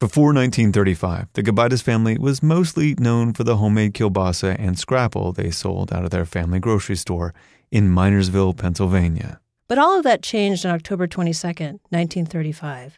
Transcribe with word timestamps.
Before 0.00 0.26
1935, 0.26 1.26
the 1.32 1.42
Gobitis 1.42 1.82
family 1.82 2.16
was 2.18 2.40
mostly 2.40 2.94
known 3.00 3.32
for 3.32 3.42
the 3.42 3.56
homemade 3.56 3.94
kielbasa 3.94 4.54
and 4.56 4.78
scrapple 4.78 5.32
they 5.32 5.50
sold 5.50 5.92
out 5.92 6.04
of 6.04 6.10
their 6.10 6.24
family 6.24 6.60
grocery 6.60 6.94
store 6.94 7.34
in 7.72 7.88
Minersville, 7.88 8.56
Pennsylvania. 8.56 9.40
But 9.66 9.78
all 9.78 9.98
of 9.98 10.04
that 10.04 10.22
changed 10.22 10.64
on 10.64 10.72
October 10.72 11.08
22, 11.08 11.48
1935. 11.48 12.96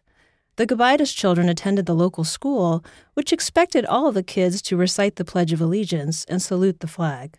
The 0.56 0.66
Gobitis 0.66 1.16
children 1.16 1.48
attended 1.48 1.86
the 1.86 1.94
local 1.94 2.22
school, 2.22 2.84
which 3.14 3.32
expected 3.32 3.86
all 3.86 4.06
of 4.06 4.14
the 4.14 4.22
kids 4.22 4.60
to 4.60 4.76
recite 4.76 5.16
the 5.16 5.24
Pledge 5.24 5.54
of 5.54 5.60
Allegiance 5.62 6.26
and 6.26 6.42
salute 6.42 6.80
the 6.80 6.86
flag. 6.86 7.38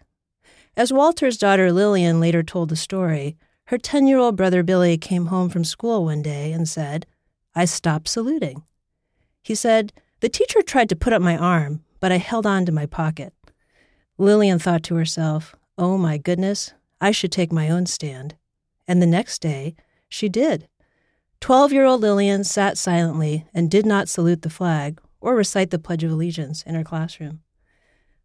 As 0.76 0.92
Walter's 0.92 1.38
daughter 1.38 1.72
Lillian 1.72 2.20
later 2.20 2.42
told 2.42 2.70
the 2.70 2.76
story, 2.76 3.38
her 3.66 3.78
10 3.78 4.08
year 4.08 4.18
old 4.18 4.36
brother 4.36 4.64
Billy 4.64 4.98
came 4.98 5.28
home 5.28 5.50
from 5.50 5.64
school 5.64 6.06
one 6.06 6.24
day 6.24 6.52
and 6.52 6.68
said, 6.68 7.06
I 7.54 7.66
stopped 7.66 8.08
saluting. 8.08 8.64
He 9.42 9.56
said, 9.56 9.94
The 10.20 10.30
teacher 10.30 10.62
tried 10.62 10.90
to 10.90 10.96
put 10.96 11.14
up 11.14 11.22
my 11.22 11.38
arm, 11.38 11.84
but 12.00 12.12
I 12.12 12.18
held 12.18 12.46
on 12.46 12.66
to 12.66 12.72
my 12.72 12.86
pocket. 12.86 13.34
Lillian 14.18 14.60
thought 14.60 14.84
to 14.84 14.96
herself, 14.96 15.56
Oh 15.78 15.98
my 15.98 16.18
goodness, 16.18 16.74
I 17.00 17.12
should 17.12 17.32
take 17.32 17.52
my 17.52 17.70
own 17.70 17.86
stand. 17.86 18.36
And 18.88 19.02
the 19.02 19.08
next 19.08 19.40
day, 19.40 19.76
she 20.10 20.30
did. 20.30 20.68
Twelve 21.40 21.74
year 21.74 21.86
old 21.86 22.02
Lillian 22.02 22.44
sat 22.44 22.78
silently 22.78 23.46
and 23.54 23.72
did 23.72 23.86
not 23.86 24.10
salute 24.10 24.44
the 24.44 24.50
flag 24.50 25.02
or 25.20 25.36
recite 25.36 25.72
the 25.72 25.80
Pledge 25.80 26.04
of 26.04 26.12
Allegiance 26.12 26.62
in 26.64 26.76
her 26.76 26.84
classroom. 26.84 27.42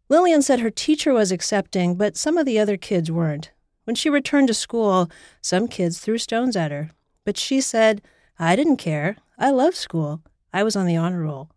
Lillian 0.09 0.41
said 0.41 0.59
her 0.59 0.69
teacher 0.69 1.13
was 1.13 1.31
accepting, 1.31 1.95
but 1.95 2.15
some 2.15 2.37
of 2.37 2.45
the 2.45 2.59
other 2.59 2.77
kids 2.77 3.11
weren't. 3.11 3.51
When 3.85 3.95
she 3.95 4.09
returned 4.09 4.47
to 4.49 4.53
school, 4.53 5.09
some 5.41 5.67
kids 5.67 5.99
threw 5.99 6.17
stones 6.17 6.55
at 6.55 6.71
her, 6.71 6.91
but 7.25 7.37
she 7.37 7.59
said, 7.59 8.01
I 8.37 8.55
didn't 8.55 8.77
care. 8.77 9.17
I 9.37 9.49
love 9.49 9.75
school. 9.75 10.21
I 10.53 10.63
was 10.63 10.75
on 10.75 10.85
the 10.85 10.97
honor 10.97 11.21
roll. 11.21 11.49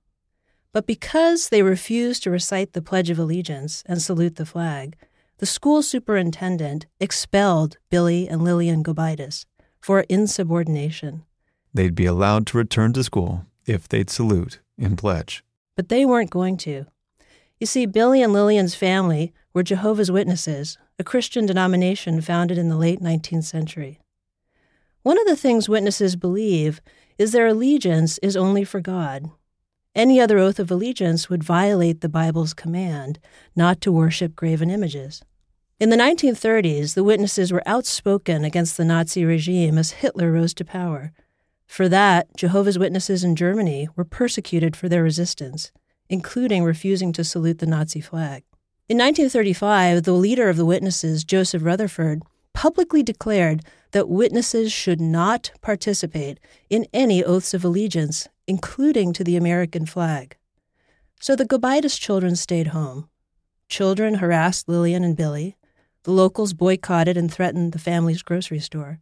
But 0.73 0.87
because 0.87 1.49
they 1.49 1.63
refused 1.63 2.23
to 2.23 2.31
recite 2.31 2.73
the 2.73 2.83
Pledge 2.83 3.11
of 3.11 3.19
Allegiance 3.19 3.83
and 3.87 4.01
salute 4.01 4.37
the 4.37 4.47
flag, 4.47 4.97
the 5.39 5.47
school 5.47 5.83
superintendent 5.83 6.87
expelled 7.01 7.79
Billy 7.89 8.29
and 8.29 8.45
Lillian 8.45 8.85
Gobitis 8.85 9.47
for 9.81 10.01
insubordination. 10.09 11.25
They'd 11.73 11.95
be 11.95 12.07
allowed 12.07 12.47
to 12.49 12.59
return 12.59 12.93
to 12.93 13.05
school 13.05 13.47
if 13.67 13.89
they'd 13.89 14.11
salute 14.11 14.61
and 14.79 14.99
pledge. 14.99 15.43
But 15.77 15.89
they 15.89 16.05
weren't 16.05 16.31
going 16.31 16.57
to. 16.59 16.87
You 17.59 17.67
see, 17.67 17.87
Billy 17.87 18.23
and 18.23 18.33
Lillian's 18.33 18.75
family 18.75 19.33
were 19.53 19.63
Jehovah's 19.63 20.11
Witnesses, 20.11 20.79
a 20.99 21.05
Christian 21.05 21.47
denomination 21.47 22.21
founded 22.21 22.59
in 22.59 22.69
the 22.69 22.77
late 22.77 23.01
19th 23.01 23.45
century. 23.45 23.99
One 25.03 25.19
of 25.19 25.27
the 25.27 25.37
things 25.37 25.69
witnesses 25.69 26.17
believe 26.17 26.81
is 27.21 27.33
their 27.33 27.49
allegiance 27.49 28.17
is 28.23 28.35
only 28.35 28.65
for 28.65 28.81
God. 28.81 29.31
Any 29.95 30.19
other 30.19 30.39
oath 30.39 30.59
of 30.59 30.71
allegiance 30.71 31.29
would 31.29 31.45
violate 31.45 32.01
the 32.01 32.09
Bible's 32.09 32.55
command 32.55 33.19
not 33.55 33.83
to 33.83 33.93
worship 33.93 34.35
graven 34.35 34.71
images. 34.71 35.23
In 35.79 35.91
the 35.91 35.99
1930s, 35.99 36.95
the 36.95 37.05
witnesses 37.05 37.53
were 37.53 37.63
outspoken 37.67 38.43
against 38.43 38.79
the 38.79 38.87
Nazi 38.87 39.23
regime 39.23 39.77
as 39.77 39.91
Hitler 39.91 40.33
rose 40.33 40.55
to 40.55 40.65
power. 40.65 41.13
For 41.67 41.91
that, 41.91 42.35
Jehovah's 42.39 42.79
Witnesses 42.79 43.23
in 43.23 43.37
Germany 43.37 43.87
were 43.97 44.05
persecuted 44.05 44.75
for 44.75 44.89
their 44.89 45.03
resistance, 45.03 45.73
including 46.09 46.65
refusing 46.65 47.13
to 47.13 47.23
salute 47.23 47.59
the 47.59 47.67
Nazi 47.67 48.01
flag. 48.01 48.45
In 48.89 48.97
1935, 48.97 50.05
the 50.05 50.13
leader 50.13 50.49
of 50.49 50.57
the 50.57 50.65
witnesses, 50.65 51.23
Joseph 51.25 51.65
Rutherford, 51.65 52.23
publicly 52.55 53.03
declared 53.03 53.63
that 53.93 54.09
witnesses 54.09 54.73
should 54.73 55.01
not 55.01 55.51
participate 55.61 56.39
in 56.69 56.87
any 56.93 57.23
oaths 57.25 57.55
of 57.55 57.65
allegiance, 57.65 58.29
including 58.47 59.13
to 59.13 59.25
the 59.25 59.37
American 59.37 59.87
flag. 59.87 60.37
So 61.21 61.37
the 61.37 61.47
Gobitis 61.47 61.99
children 61.99 62.37
stayed 62.37 62.69
home. 62.69 63.09
Children 63.69 64.15
harassed 64.15 64.69
Lillian 64.69 65.05
and 65.05 65.17
Billy. 65.17 65.57
The 66.05 66.13
locals 66.13 66.55
boycotted 66.55 67.17
and 67.17 67.33
threatened 67.33 67.73
the 67.73 67.79
family's 67.79 68.23
grocery 68.23 68.61
store. 68.61 69.01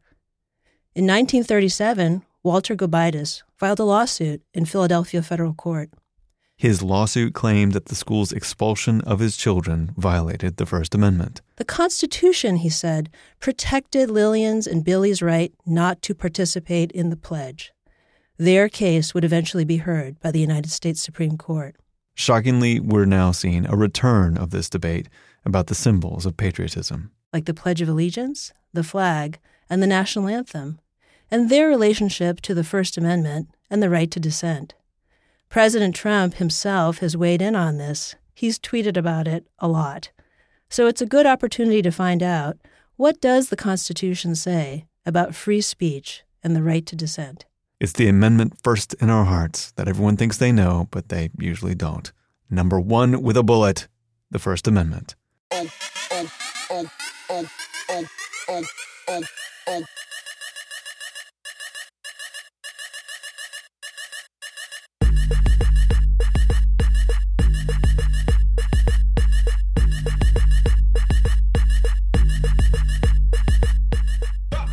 In 0.94 1.06
1937, 1.06 2.24
Walter 2.42 2.74
Gobitis 2.74 3.42
filed 3.54 3.78
a 3.78 3.84
lawsuit 3.84 4.42
in 4.52 4.64
Philadelphia 4.64 5.22
federal 5.22 5.54
court. 5.54 5.90
His 6.58 6.82
lawsuit 6.82 7.34
claimed 7.34 7.72
that 7.74 7.84
the 7.84 7.94
school's 7.94 8.32
expulsion 8.32 9.00
of 9.02 9.20
his 9.20 9.36
children 9.36 9.94
violated 9.96 10.56
the 10.56 10.66
First 10.66 10.92
Amendment. 10.92 11.40
The 11.54 11.64
Constitution, 11.64 12.56
he 12.56 12.68
said, 12.68 13.10
protected 13.38 14.10
Lillian's 14.10 14.66
and 14.66 14.84
Billy's 14.84 15.22
right 15.22 15.54
not 15.64 16.02
to 16.02 16.16
participate 16.16 16.90
in 16.90 17.10
the 17.10 17.16
pledge. 17.16 17.72
Their 18.38 18.68
case 18.68 19.14
would 19.14 19.24
eventually 19.24 19.64
be 19.64 19.76
heard 19.76 20.18
by 20.18 20.32
the 20.32 20.40
United 20.40 20.72
States 20.72 21.00
Supreme 21.00 21.38
Court. 21.38 21.76
Shockingly, 22.16 22.80
we're 22.80 23.04
now 23.04 23.30
seeing 23.30 23.64
a 23.64 23.76
return 23.76 24.36
of 24.36 24.50
this 24.50 24.68
debate 24.68 25.08
about 25.44 25.68
the 25.68 25.76
symbols 25.76 26.26
of 26.26 26.36
patriotism. 26.36 27.12
Like 27.32 27.44
the 27.44 27.54
Pledge 27.54 27.82
of 27.82 27.88
Allegiance, 27.88 28.52
the 28.72 28.82
flag, 28.82 29.38
and 29.70 29.80
the 29.80 29.86
national 29.86 30.26
anthem, 30.26 30.80
and 31.30 31.50
their 31.50 31.68
relationship 31.68 32.40
to 32.40 32.52
the 32.52 32.64
First 32.64 32.98
Amendment 32.98 33.48
and 33.70 33.80
the 33.80 33.90
right 33.90 34.10
to 34.10 34.18
dissent. 34.18 34.74
President 35.48 35.94
Trump 35.94 36.34
himself 36.34 36.98
has 36.98 37.16
weighed 37.16 37.40
in 37.40 37.56
on 37.56 37.78
this. 37.78 38.14
He's 38.34 38.58
tweeted 38.58 38.98
about 38.98 39.26
it 39.26 39.46
a 39.58 39.66
lot. 39.66 40.10
So 40.68 40.86
it's 40.86 41.00
a 41.00 41.06
good 41.06 41.24
opportunity 41.24 41.80
to 41.80 41.90
find 41.90 42.22
out 42.22 42.58
what 42.96 43.20
does 43.20 43.48
the 43.48 43.56
Constitution 43.56 44.34
say 44.34 44.84
about 45.06 45.34
free 45.34 45.62
speech 45.62 46.22
and 46.44 46.54
the 46.54 46.62
right 46.62 46.84
to 46.84 46.94
dissent? 46.94 47.46
It's 47.80 47.94
the 47.94 48.08
amendment 48.08 48.60
first 48.62 48.92
in 49.00 49.08
our 49.08 49.24
hearts 49.24 49.70
that 49.72 49.88
everyone 49.88 50.18
thinks 50.18 50.36
they 50.36 50.52
know, 50.52 50.88
but 50.90 51.08
they 51.08 51.30
usually 51.38 51.74
don't. 51.74 52.12
Number 52.50 52.78
one 52.78 53.22
with 53.22 53.36
a 53.36 53.42
bullet, 53.42 53.88
the 54.30 54.38
First 54.38 54.68
Amendment. 54.68 55.14
Oh, 55.50 55.68
oh, 56.10 56.30
oh, 57.30 57.48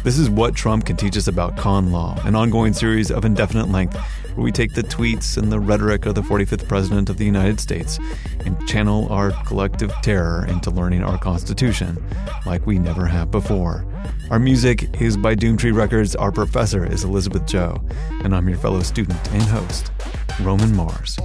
This 0.05 0.19
is 0.19 0.29
what 0.29 0.53
Trump 0.53 0.85
can 0.85 0.97
teach 0.97 1.17
us 1.17 1.27
about 1.27 1.57
con 1.57 1.91
law, 1.91 2.15
an 2.25 2.35
ongoing 2.35 2.73
series 2.73 3.09
of 3.09 3.25
indefinite 3.25 3.69
length 3.69 3.97
where 4.35 4.43
we 4.43 4.51
take 4.51 4.75
the 4.75 4.83
tweets 4.83 5.35
and 5.35 5.51
the 5.51 5.59
rhetoric 5.59 6.05
of 6.05 6.13
the 6.13 6.21
45th 6.21 6.67
President 6.67 7.09
of 7.09 7.17
the 7.17 7.25
United 7.25 7.59
States 7.59 7.97
and 8.41 8.67
channel 8.67 9.11
our 9.11 9.31
collective 9.45 9.91
terror 10.03 10.45
into 10.45 10.69
learning 10.69 11.03
our 11.03 11.17
Constitution 11.17 11.97
like 12.45 12.67
we 12.67 12.77
never 12.77 13.07
have 13.07 13.31
before. 13.31 13.83
Our 14.29 14.37
music 14.37 15.01
is 15.01 15.17
by 15.17 15.33
Doomtree 15.33 15.73
Records, 15.73 16.15
our 16.15 16.31
professor 16.31 16.85
is 16.85 17.03
Elizabeth 17.03 17.47
Joh, 17.47 17.83
and 18.23 18.35
I'm 18.35 18.47
your 18.47 18.59
fellow 18.59 18.81
student 18.81 19.17
and 19.33 19.41
host, 19.41 19.91
Roman 20.39 20.75
Mars. 20.75 21.17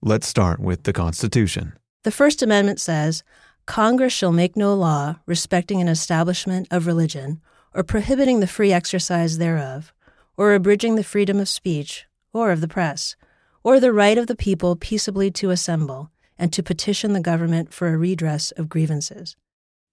Let's 0.00 0.28
start 0.28 0.60
with 0.60 0.84
the 0.84 0.92
Constitution. 0.92 1.72
The 2.04 2.12
First 2.12 2.40
Amendment 2.40 2.78
says 2.78 3.24
Congress 3.66 4.12
shall 4.12 4.30
make 4.30 4.56
no 4.56 4.72
law 4.72 5.16
respecting 5.26 5.80
an 5.80 5.88
establishment 5.88 6.68
of 6.70 6.86
religion, 6.86 7.40
or 7.74 7.82
prohibiting 7.82 8.38
the 8.38 8.46
free 8.46 8.72
exercise 8.72 9.38
thereof, 9.38 9.92
or 10.36 10.54
abridging 10.54 10.94
the 10.94 11.02
freedom 11.02 11.40
of 11.40 11.48
speech, 11.48 12.06
or 12.32 12.52
of 12.52 12.60
the 12.60 12.68
press, 12.68 13.16
or 13.64 13.80
the 13.80 13.92
right 13.92 14.16
of 14.16 14.28
the 14.28 14.36
people 14.36 14.76
peaceably 14.76 15.32
to 15.32 15.50
assemble, 15.50 16.12
and 16.38 16.52
to 16.52 16.62
petition 16.62 17.12
the 17.12 17.20
government 17.20 17.74
for 17.74 17.88
a 17.88 17.98
redress 17.98 18.52
of 18.52 18.68
grievances. 18.68 19.34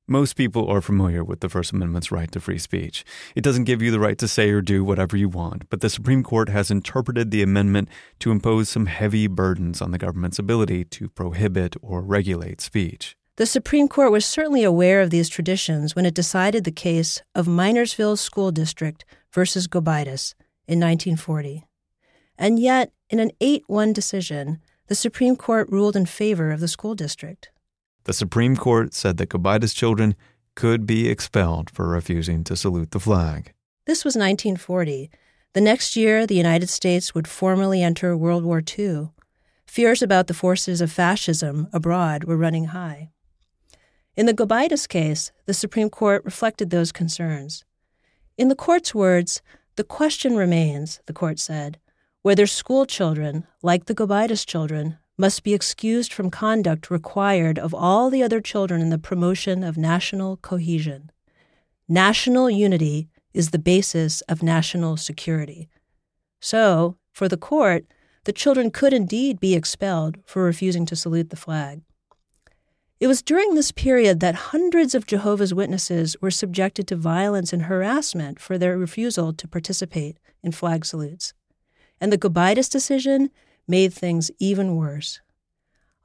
Most 0.08 0.36
people 0.36 0.68
are 0.68 0.82
familiar 0.82 1.24
with 1.24 1.40
the 1.40 1.50
First 1.50 1.74
Amendment's 1.74 2.12
right 2.12 2.32
to 2.32 2.40
free 2.40 2.60
speech. 2.60 3.04
It 3.36 3.42
doesn't 3.42 3.64
give 3.64 3.82
you 3.82 3.90
the 3.90 4.00
right 4.00 4.20
to 4.20 4.28
say 4.28 4.52
or 4.52 4.62
do 4.62 4.84
whatever 4.84 5.18
you 5.18 5.28
want, 5.28 5.68
but 5.72 5.82
the 5.82 5.90
Supreme 5.90 6.22
Court 6.22 6.48
has 6.48 6.70
interpreted 6.70 7.32
the 7.32 7.42
amendment 7.42 7.90
to 8.20 8.30
impose 8.30 8.70
some 8.70 8.86
heavy 8.86 9.26
burdens 9.26 9.82
on 9.82 9.90
the 9.90 9.98
government's 9.98 10.38
ability 10.38 10.86
to 10.86 11.10
prohibit 11.10 11.76
or 11.82 12.04
regulate 12.04 12.62
speech. 12.62 13.18
The 13.38 13.48
Supreme 13.48 13.88
Court 13.88 14.12
was 14.12 14.28
certainly 14.28 14.64
aware 14.64 15.02
of 15.02 15.10
these 15.10 15.28
traditions 15.28 15.96
when 15.96 16.06
it 16.06 16.14
decided 16.14 16.66
the 16.66 16.72
case 16.72 17.24
of 17.34 17.48
Minersville 17.48 18.20
School 18.20 18.52
District 18.52 19.06
versus 19.34 19.68
Gobitis 19.68 20.36
in 20.68 20.80
1940. 20.80 21.64
And 22.38 22.60
yet, 22.60 22.92
in 23.10 23.20
an 23.20 23.32
8 23.42 23.64
1 23.66 23.92
decision, 23.92 24.60
the 24.86 24.94
Supreme 24.94 25.36
Court 25.36 25.68
ruled 25.72 25.96
in 25.96 26.06
favor 26.06 26.52
of 26.52 26.60
the 26.60 26.68
school 26.68 26.94
district. 26.94 27.50
The 28.06 28.14
Supreme 28.14 28.56
Court 28.56 28.94
said 28.94 29.18
that 29.18 29.30
Gobitis 29.30 29.76
children 29.76 30.16
could 30.56 30.86
be 30.86 31.10
expelled 31.10 31.70
for 31.72 31.88
refusing 31.88 32.44
to 32.46 32.56
salute 32.56 32.92
the 32.92 33.00
flag. 33.00 33.52
This 33.88 34.06
was 34.06 34.16
1940. 34.16 35.10
The 35.54 35.62
next 35.62 35.96
year, 35.96 36.28
the 36.28 36.36
United 36.36 36.70
States 36.70 37.16
would 37.16 37.28
formally 37.28 37.82
enter 37.82 38.16
World 38.16 38.44
War 38.44 38.62
II. 38.78 39.10
Fears 39.66 40.02
about 40.02 40.28
the 40.28 40.34
forces 40.34 40.82
of 40.82 40.92
fascism 40.92 41.68
abroad 41.74 42.26
were 42.26 42.38
running 42.38 42.66
high. 42.66 43.10
In 44.16 44.28
the 44.28 44.34
Gobitis 44.34 44.88
case, 44.88 45.32
the 45.46 45.54
Supreme 45.54 45.90
Court 45.90 46.24
reflected 46.24 46.70
those 46.70 46.92
concerns. 46.92 47.66
In 48.38 48.50
the 48.50 48.56
court's 48.56 48.94
words, 48.94 49.42
the 49.78 49.84
question 49.84 50.36
remains, 50.36 51.02
the 51.08 51.14
court 51.14 51.40
said, 51.40 51.80
whether 52.22 52.46
school 52.46 52.86
children, 52.86 53.46
like 53.62 53.86
the 53.86 53.96
Gobitis 53.96 54.46
children, 54.46 54.98
must 55.18 55.44
be 55.44 55.54
excused 55.54 56.12
from 56.12 56.30
conduct 56.30 56.92
required 56.92 57.58
of 57.58 57.74
all 57.74 58.10
the 58.10 58.22
other 58.22 58.42
children 58.42 58.82
in 58.82 58.90
the 58.90 58.98
promotion 58.98 59.64
of 59.64 59.78
national 59.78 60.38
cohesion. 60.38 61.12
National 61.88 62.50
unity 62.50 63.08
is 63.34 63.52
the 63.52 63.60
basis 63.60 64.22
of 64.22 64.44
national 64.44 64.98
security. 64.98 65.70
So, 66.42 66.98
for 67.14 67.28
the 67.28 67.38
court, 67.38 67.86
the 68.26 68.34
children 68.34 68.72
could 68.72 68.94
indeed 68.94 69.40
be 69.40 69.54
expelled 69.54 70.18
for 70.26 70.44
refusing 70.44 70.86
to 70.88 70.96
salute 70.96 71.30
the 71.30 71.36
flag. 71.36 71.82
It 73.00 73.08
was 73.08 73.22
during 73.22 73.54
this 73.54 73.72
period 73.72 74.20
that 74.22 74.36
hundreds 74.36 74.96
of 74.96 75.06
Jehovah's 75.06 75.54
Witnesses 75.54 76.16
were 76.22 76.32
subjected 76.32 76.88
to 76.88 76.96
violence 76.96 77.52
and 77.52 77.64
harassment 77.64 78.40
for 78.40 78.58
their 78.58 78.78
refusal 78.78 79.34
to 79.34 79.48
participate 79.48 80.18
in 80.42 80.54
flag 80.54 80.86
salutes. 80.86 81.34
And 82.00 82.12
the 82.12 82.18
Gobitis 82.18 82.70
decision 82.70 83.30
made 83.68 83.94
things 83.94 84.32
even 84.40 84.76
worse. 84.76 85.20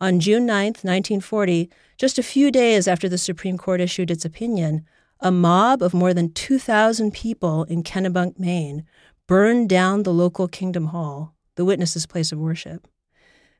On 0.00 0.18
June 0.18 0.46
9, 0.46 0.66
1940, 0.66 1.70
just 1.98 2.18
a 2.18 2.22
few 2.22 2.50
days 2.50 2.88
after 2.88 3.08
the 3.08 3.18
Supreme 3.18 3.58
Court 3.58 3.80
issued 3.80 4.10
its 4.10 4.24
opinion, 4.24 4.86
a 5.20 5.30
mob 5.30 5.82
of 5.82 5.92
more 5.92 6.14
than 6.14 6.32
2,000 6.32 7.12
people 7.12 7.64
in 7.64 7.82
Kennebunk, 7.82 8.38
Maine, 8.38 8.86
burned 9.26 9.68
down 9.68 10.02
the 10.02 10.12
local 10.12 10.48
Kingdom 10.48 10.86
Hall, 10.86 11.34
the 11.56 11.64
witnesses' 11.64 12.06
place 12.06 12.32
of 12.32 12.38
worship. 12.38 12.88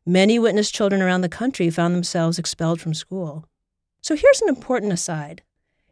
Many 0.07 0.39
witness 0.39 0.71
children 0.71 1.03
around 1.03 1.21
the 1.21 1.29
country 1.29 1.69
found 1.69 1.95
themselves 1.95 2.39
expelled 2.39 2.81
from 2.81 2.95
school. 2.95 3.45
So 4.01 4.17
here's 4.17 4.41
an 4.41 4.49
important 4.49 4.93
aside. 4.95 5.43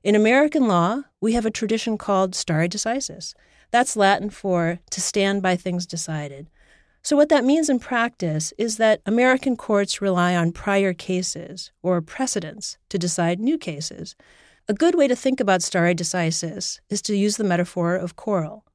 In 0.02 0.14
American 0.14 0.66
law, 0.66 1.02
we 1.20 1.34
have 1.34 1.44
a 1.44 1.50
tradition 1.50 1.98
called 1.98 2.34
stare 2.34 2.66
decisis. 2.68 3.34
That's 3.70 3.96
Latin 3.96 4.30
for 4.30 4.78
to 4.90 5.00
stand 5.00 5.42
by 5.42 5.56
things 5.56 5.86
decided. 5.86 6.48
So, 7.08 7.16
what 7.16 7.30
that 7.30 7.42
means 7.42 7.70
in 7.70 7.78
practice 7.78 8.52
is 8.58 8.76
that 8.76 9.00
American 9.06 9.56
courts 9.56 10.02
rely 10.02 10.36
on 10.36 10.52
prior 10.52 10.92
cases 10.92 11.72
or 11.82 12.02
precedents 12.02 12.76
to 12.90 12.98
decide 12.98 13.40
new 13.40 13.56
cases. 13.56 14.14
A 14.68 14.74
good 14.74 14.94
way 14.94 15.08
to 15.08 15.16
think 15.16 15.40
about 15.40 15.62
stare 15.62 15.94
decisis 15.94 16.80
is 16.90 17.00
to 17.00 17.16
use 17.16 17.38
the 17.38 17.44
metaphor 17.44 17.96
of 17.96 18.16
coral. 18.16 18.66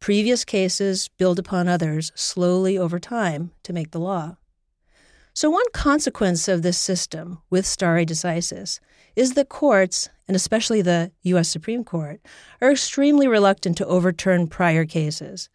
Previous 0.00 0.46
cases 0.46 1.10
build 1.18 1.38
upon 1.38 1.68
others 1.68 2.10
slowly 2.14 2.78
over 2.78 2.98
time 2.98 3.50
to 3.64 3.74
make 3.74 3.90
the 3.90 4.00
law. 4.00 4.38
So, 5.34 5.50
one 5.50 5.70
consequence 5.74 6.48
of 6.48 6.62
this 6.62 6.78
system 6.78 7.42
with 7.50 7.66
stare 7.66 8.06
decisis 8.06 8.80
is 9.14 9.34
that 9.34 9.50
courts, 9.50 10.08
and 10.26 10.34
especially 10.34 10.80
the 10.80 11.12
U.S. 11.24 11.50
Supreme 11.50 11.84
Court, 11.84 12.22
are 12.62 12.70
extremely 12.72 13.28
reluctant 13.28 13.76
to 13.76 13.86
overturn 13.86 14.46
prior 14.46 14.86
cases. 14.86 15.50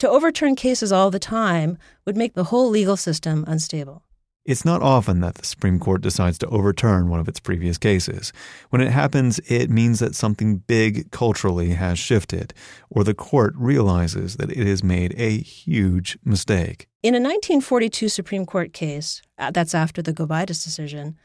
To 0.00 0.08
overturn 0.10 0.56
cases 0.56 0.92
all 0.92 1.10
the 1.10 1.18
time 1.18 1.78
would 2.04 2.16
make 2.16 2.34
the 2.34 2.44
whole 2.44 2.68
legal 2.68 2.96
system 2.96 3.44
unstable. 3.46 4.02
It's 4.44 4.64
not 4.64 4.80
often 4.80 5.20
that 5.20 5.36
the 5.36 5.44
Supreme 5.44 5.80
Court 5.80 6.02
decides 6.02 6.38
to 6.38 6.46
overturn 6.48 7.08
one 7.08 7.18
of 7.18 7.26
its 7.26 7.40
previous 7.40 7.78
cases. 7.78 8.32
When 8.70 8.80
it 8.80 8.92
happens, 8.92 9.40
it 9.48 9.70
means 9.70 9.98
that 9.98 10.14
something 10.14 10.58
big 10.58 11.10
culturally 11.10 11.70
has 11.70 11.98
shifted, 11.98 12.54
or 12.88 13.02
the 13.02 13.14
court 13.14 13.54
realizes 13.56 14.36
that 14.36 14.52
it 14.52 14.66
has 14.66 14.84
made 14.84 15.14
a 15.16 15.38
huge 15.38 16.16
mistake. 16.24 16.86
In 17.02 17.14
a 17.14 17.18
1942 17.18 18.08
Supreme 18.08 18.46
Court 18.46 18.72
case, 18.72 19.20
uh, 19.38 19.50
that's 19.50 19.74
after 19.74 20.00
the 20.00 20.12
Gobitis 20.12 20.62
decision, 20.62 21.16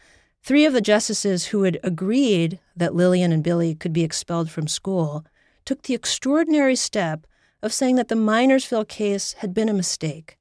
three 0.41 0.65
of 0.65 0.73
the 0.73 0.81
justices 0.81 1.47
who 1.47 1.61
had 1.63 1.77
agreed 1.83 2.59
that 2.75 2.95
Lillian 2.95 3.31
and 3.31 3.43
Billy 3.43 3.75
could 3.75 3.93
be 3.93 4.03
expelled 4.03 4.49
from 4.49 4.67
school 4.67 5.25
took 5.63 5.83
the 5.83 5.93
extraordinary 5.93 6.75
step 6.75 7.27
of 7.61 7.73
saying 7.73 7.95
that 7.95 8.07
the 8.07 8.15
Minersville 8.15 8.87
case 8.87 9.33
had 9.39 9.53
been 9.53 9.69
a 9.69 9.73
mistake. 9.73 10.37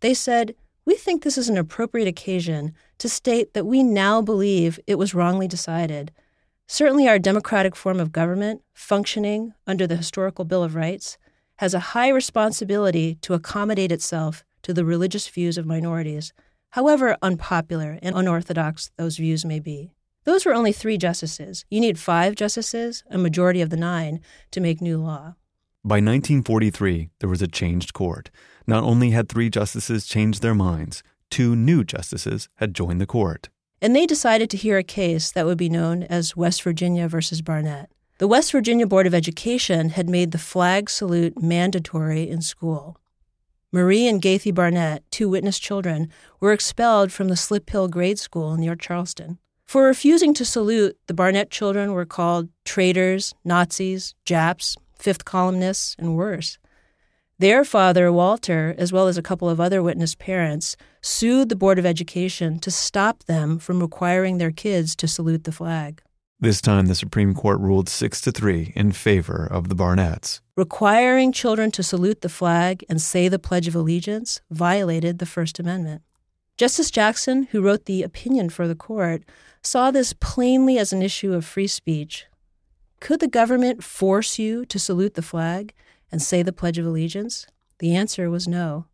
They 0.00 0.14
said, 0.14 0.54
we 0.84 0.94
think 0.94 1.22
this 1.22 1.36
is 1.36 1.48
an 1.48 1.58
appropriate 1.58 2.06
occasion 2.06 2.72
to 2.98 3.08
state 3.08 3.54
that 3.54 3.66
we 3.66 3.82
now 3.82 4.22
believe 4.22 4.78
it 4.86 4.96
was 4.96 5.14
wrongly 5.14 5.48
decided. 5.48 6.12
Certainly, 6.68 7.08
our 7.08 7.18
democratic 7.18 7.74
form 7.74 7.98
of 8.00 8.12
government, 8.12 8.62
functioning 8.72 9.52
under 9.66 9.86
the 9.86 9.96
Historical 9.96 10.44
Bill 10.44 10.62
of 10.62 10.74
Rights, 10.74 11.18
has 11.56 11.74
a 11.74 11.90
high 11.94 12.08
responsibility 12.08 13.16
to 13.22 13.34
accommodate 13.34 13.90
itself 13.90 14.44
to 14.62 14.72
the 14.72 14.84
religious 14.84 15.28
views 15.28 15.58
of 15.58 15.66
minorities, 15.66 16.32
however 16.70 17.16
unpopular 17.22 17.98
and 18.02 18.16
unorthodox 18.16 18.90
those 18.96 19.16
views 19.16 19.44
may 19.44 19.58
be. 19.58 19.92
Those 20.24 20.44
were 20.44 20.54
only 20.54 20.72
three 20.72 20.98
justices. 20.98 21.64
You 21.70 21.80
need 21.80 21.98
five 21.98 22.34
justices, 22.34 23.04
a 23.10 23.16
majority 23.16 23.60
of 23.60 23.70
the 23.70 23.76
nine, 23.76 24.20
to 24.50 24.60
make 24.60 24.80
new 24.80 24.98
law. 24.98 25.34
By 25.86 25.98
1943, 25.98 27.10
there 27.20 27.28
was 27.28 27.40
a 27.40 27.46
changed 27.46 27.94
court. 27.94 28.28
Not 28.66 28.82
only 28.82 29.10
had 29.10 29.28
three 29.28 29.48
justices 29.48 30.04
changed 30.04 30.42
their 30.42 30.52
minds, 30.52 31.04
two 31.30 31.54
new 31.54 31.84
justices 31.84 32.48
had 32.56 32.74
joined 32.74 33.00
the 33.00 33.06
court. 33.06 33.50
And 33.80 33.94
they 33.94 34.04
decided 34.04 34.50
to 34.50 34.56
hear 34.56 34.78
a 34.78 34.82
case 34.82 35.30
that 35.30 35.46
would 35.46 35.58
be 35.58 35.68
known 35.68 36.02
as 36.02 36.36
West 36.36 36.64
Virginia 36.64 37.06
versus 37.06 37.40
Barnett. 37.40 37.88
The 38.18 38.26
West 38.26 38.50
Virginia 38.50 38.84
Board 38.84 39.06
of 39.06 39.14
Education 39.14 39.90
had 39.90 40.08
made 40.08 40.32
the 40.32 40.38
flag 40.38 40.90
salute 40.90 41.40
mandatory 41.40 42.28
in 42.28 42.42
school. 42.42 42.98
Marie 43.70 44.08
and 44.08 44.20
Gathie 44.20 44.50
Barnett, 44.50 45.08
two 45.12 45.28
witness 45.28 45.60
children, 45.60 46.10
were 46.40 46.52
expelled 46.52 47.12
from 47.12 47.28
the 47.28 47.36
Slip 47.36 47.70
Hill 47.70 47.86
Grade 47.86 48.18
School 48.18 48.56
near 48.56 48.74
Charleston. 48.74 49.38
For 49.66 49.84
refusing 49.84 50.34
to 50.34 50.44
salute, 50.44 50.98
the 51.06 51.14
Barnett 51.14 51.52
children 51.52 51.92
were 51.92 52.06
called 52.06 52.48
traitors, 52.64 53.36
Nazis, 53.44 54.16
Japs, 54.24 54.76
fifth 54.98 55.24
columnists, 55.24 55.96
and 55.98 56.16
worse. 56.16 56.58
Their 57.38 57.64
father, 57.64 58.10
Walter, 58.10 58.74
as 58.78 58.92
well 58.92 59.08
as 59.08 59.18
a 59.18 59.22
couple 59.22 59.48
of 59.48 59.60
other 59.60 59.82
witness 59.82 60.14
parents, 60.14 60.74
sued 61.02 61.50
the 61.50 61.56
Board 61.56 61.78
of 61.78 61.84
Education 61.84 62.58
to 62.60 62.70
stop 62.70 63.24
them 63.24 63.58
from 63.58 63.80
requiring 63.80 64.38
their 64.38 64.50
kids 64.50 64.96
to 64.96 65.06
salute 65.06 65.44
the 65.44 65.52
flag. 65.52 66.02
This 66.40 66.60
time, 66.60 66.86
the 66.86 66.94
Supreme 66.94 67.34
Court 67.34 67.60
ruled 67.60 67.88
6 67.88 68.20
to 68.22 68.32
3 68.32 68.72
in 68.74 68.92
favor 68.92 69.46
of 69.50 69.68
the 69.68 69.74
Barnettes. 69.74 70.40
Requiring 70.56 71.32
children 71.32 71.70
to 71.72 71.82
salute 71.82 72.22
the 72.22 72.28
flag 72.28 72.84
and 72.88 73.00
say 73.00 73.28
the 73.28 73.38
Pledge 73.38 73.68
of 73.68 73.74
Allegiance 73.74 74.40
violated 74.50 75.18
the 75.18 75.26
First 75.26 75.58
Amendment. 75.58 76.02
Justice 76.56 76.90
Jackson, 76.90 77.44
who 77.52 77.60
wrote 77.60 77.84
the 77.84 78.02
opinion 78.02 78.48
for 78.48 78.66
the 78.66 78.74
court, 78.74 79.22
saw 79.62 79.90
this 79.90 80.14
plainly 80.14 80.78
as 80.78 80.92
an 80.92 81.02
issue 81.02 81.34
of 81.34 81.44
free 81.44 81.66
speech. 81.66 82.26
Could 83.06 83.20
the 83.20 83.28
government 83.28 83.84
force 83.84 84.36
you 84.36 84.64
to 84.64 84.80
salute 84.80 85.14
the 85.14 85.22
flag? 85.22 85.72
and 86.10 86.20
say 86.20 86.42
the 86.42 86.52
Pledge 86.52 86.76
of 86.76 86.84
Allegiance? 86.84 87.46
The 87.78 87.94
answer 87.94 88.28
was 88.28 88.48
no. 88.48 88.86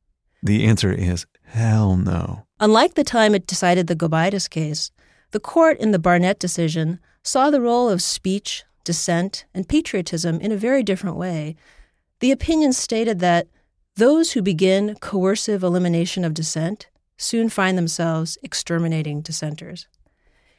The 0.42 0.66
answer 0.66 0.92
is 0.92 1.24
hell 1.44 1.96
no. 1.96 2.44
Unlike 2.60 2.92
the 2.92 3.04
time 3.04 3.34
it 3.34 3.46
decided 3.46 3.86
the 3.86 3.96
Gobitis 3.96 4.50
case, 4.50 4.90
the 5.30 5.40
court 5.40 5.78
in 5.78 5.92
the 5.92 5.98
Barnett 5.98 6.38
decision 6.38 7.00
saw 7.22 7.48
the 7.48 7.62
role 7.62 7.88
of 7.88 8.02
speech, 8.02 8.64
dissent, 8.84 9.46
and 9.54 9.66
patriotism 9.66 10.40
in 10.40 10.52
a 10.52 10.58
very 10.58 10.82
different 10.82 11.16
way. 11.16 11.56
The 12.20 12.32
opinion 12.32 12.74
stated 12.74 13.18
that 13.20 13.46
those 13.96 14.32
who 14.32 14.42
begin 14.42 14.94
coercive 15.00 15.62
elimination 15.62 16.22
of 16.22 16.34
dissent 16.34 16.88
soon 17.16 17.48
find 17.48 17.78
themselves 17.78 18.36
exterminating 18.42 19.22
dissenters. 19.22 19.86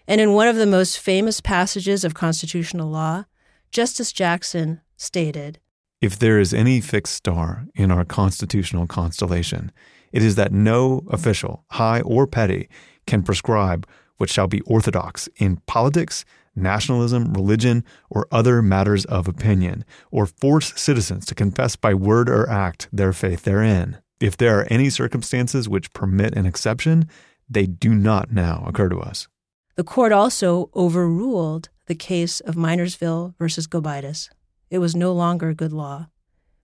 And 0.07 0.19
in 0.19 0.33
one 0.33 0.48
of 0.48 0.55
the 0.55 0.65
most 0.65 0.98
famous 0.98 1.39
passages 1.39 2.03
of 2.03 2.15
constitutional 2.15 2.89
law, 2.89 3.25
Justice 3.74 4.13
Jackson 4.13 4.82
stated 4.98 5.60
if 6.00 6.20
there 6.20 6.39
is 6.39 6.53
any 6.53 6.80
fixed 6.80 7.15
star 7.15 7.65
in 7.74 7.89
our 7.89 8.06
constitutional 8.06 8.86
constellation, 8.86 9.72
it 10.12 10.22
is 10.22 10.36
that 10.36 10.51
no 10.51 11.01
official, 11.10 11.65
high 11.72 12.01
or 12.01 12.27
petty, 12.27 12.70
can 13.08 13.24
prescribe 13.24 13.88
what 14.18 14.30
shall 14.30 14.46
be 14.46 14.62
orthodox 14.62 15.27
in 15.38 15.56
politics, 15.65 16.24
nationalism, 16.56 17.34
religion, 17.34 17.84
or 18.12 18.27
other 18.32 18.62
matters 18.62 19.06
of 19.06 19.27
opinion, 19.27 19.84
or 20.12 20.27
force 20.27 20.80
citizens 20.80 21.25
to 21.25 21.34
confess 21.34 21.75
by 21.75 21.96
word 21.96 22.30
or 22.30 22.48
act 22.48 22.88
their 22.94 23.12
faith 23.12 23.42
therein. 23.42 23.98
If 24.20 24.38
there 24.38 24.60
are 24.60 24.68
any 24.70 24.92
circumstances 24.92 25.68
which 25.68 25.94
permit 25.94 26.36
an 26.36 26.46
exception, 26.46 27.10
they 27.50 27.65
do 27.65 27.96
not 27.96 28.32
now 28.32 28.65
occur 28.68 28.89
to 28.89 29.00
us. 29.00 29.27
The 29.75 29.84
court 29.84 30.12
also 30.12 30.70
overruled 30.75 31.70
the 31.88 31.96
case 31.96 32.39
of 32.39 32.56
Minersville 32.56 33.34
versus 33.38 33.68
Gobitis 33.68 34.30
it 34.70 34.80
was 34.80 34.96
no 34.96 35.13
longer 35.13 35.53
good 35.53 35.72
law. 35.72 36.08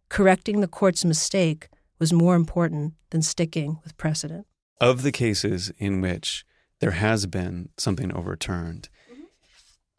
Correcting 0.10 0.62
the 0.62 0.68
court's 0.68 1.06
mistake 1.06 1.70
was 2.00 2.12
more 2.12 2.36
important 2.36 2.96
than 3.12 3.22
sticking 3.22 3.78
with 3.84 3.98
precedent. 3.98 4.48
Of 4.82 5.04
the 5.04 5.12
cases 5.12 5.72
in 5.78 6.02
which 6.02 6.44
there 6.80 6.92
has 6.92 7.28
been 7.28 7.70
something 7.78 8.12
overturned. 8.12 8.90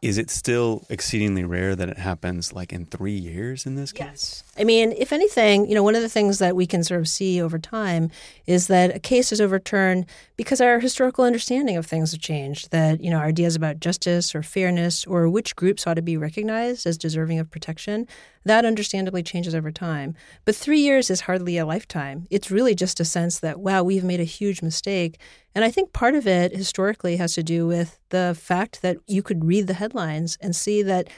Is 0.03 0.17
it 0.17 0.31
still 0.31 0.87
exceedingly 0.89 1.45
rare 1.45 1.77
that 1.77 1.91
it 1.91 1.99
happens 1.99 2.55
like 2.55 2.73
in 2.73 2.87
three 2.87 3.19
years 3.19 3.67
in 3.67 3.75
this 3.75 3.93
case? 3.93 4.07
Yes. 4.07 4.45
I 4.59 4.65
mean, 4.65 4.93
if 4.93 5.13
anything, 5.13 5.69
you 5.69 5.75
know, 5.75 5.83
one 5.83 5.95
of 5.95 6.01
the 6.01 6.09
things 6.09 6.39
that 6.39 6.57
we 6.57 6.67
can 6.67 6.83
sort 6.83 7.01
of 7.01 7.09
see 7.09 7.41
over 7.43 7.59
time 7.59 8.11
is 8.47 8.69
that 8.69 8.97
a 8.97 8.99
case 8.99 9.31
is 9.31 9.43
overturned 9.43 10.07
because 10.37 10.59
our 10.63 10.81
historical 10.81 11.25
understanding 11.25 11.77
of 11.77 11.85
things 11.85 12.13
have 12.13 12.21
changed. 12.21 12.71
That, 12.71 13.03
you 13.05 13.11
know, 13.11 13.19
our 13.19 13.27
ideas 13.27 13.57
about 13.57 13.81
justice 13.81 14.35
or 14.35 14.43
fairness 14.43 15.07
or 15.07 15.29
which 15.29 15.55
groups 15.55 15.87
ought 15.87 15.95
to 15.95 16.03
be 16.03 16.17
recognized 16.17 16.87
as 16.87 16.97
deserving 16.97 17.39
of 17.39 17.51
protection, 17.51 18.09
that 18.45 18.65
understandably 18.65 19.23
changes 19.23 19.55
over 19.55 19.71
time. 19.71 20.15
But 20.45 20.57
three 20.57 20.81
years 20.81 21.11
is 21.11 21.23
hardly 21.23 21.59
a 21.59 21.67
lifetime. 21.67 22.27
It's 22.31 22.51
really 22.51 22.75
just 22.75 23.01
a 23.01 23.05
sense 23.05 23.39
that, 23.41 23.61
wow, 23.61 23.83
we've 23.83 24.05
made 24.05 24.21
a 24.21 24.25
huge 24.25 24.63
mistake. 24.63 25.19
And 25.55 25.65
I 25.65 25.71
think 25.71 25.93
part 25.93 26.15
of 26.15 26.27
it 26.27 26.57
historically 26.57 27.17
has 27.17 27.35
to 27.35 27.43
do 27.43 27.67
with 27.67 27.99
the 28.09 28.37
fact 28.39 28.83
that 28.83 28.97
you 29.07 29.23
could 29.23 29.45
read 29.45 29.67
the 29.67 29.75
headlines 29.75 30.39
and 30.41 30.57
see 30.57 30.83
that 30.83 31.09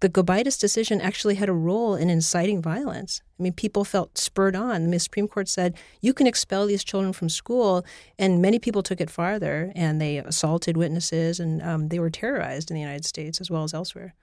the 0.00 0.08
Gobitis 0.08 0.58
decision 0.58 1.00
actually 1.00 1.36
had 1.36 1.48
a 1.48 1.52
role 1.52 1.94
in 1.94 2.10
inciting 2.10 2.60
violence. 2.60 3.22
I 3.38 3.42
mean, 3.44 3.52
people 3.52 3.84
felt 3.84 4.18
spurred 4.18 4.56
on. 4.56 4.90
The 4.90 4.98
Supreme 4.98 5.28
Court 5.28 5.48
said 5.48 5.76
you 6.00 6.12
can 6.12 6.26
expel 6.26 6.66
these 6.66 6.82
children 6.82 7.12
from 7.12 7.28
school, 7.28 7.86
and 8.18 8.42
many 8.42 8.58
people 8.58 8.82
took 8.82 9.00
it 9.00 9.10
farther 9.10 9.72
and 9.76 10.00
they 10.00 10.18
assaulted 10.18 10.76
witnesses 10.76 11.38
and 11.38 11.62
um, 11.62 11.88
they 11.88 12.00
were 12.00 12.10
terrorized 12.10 12.68
in 12.68 12.74
the 12.74 12.80
United 12.80 13.04
States 13.04 13.40
as 13.40 13.48
well 13.48 13.62
as 13.62 13.72
elsewhere. 13.72 14.14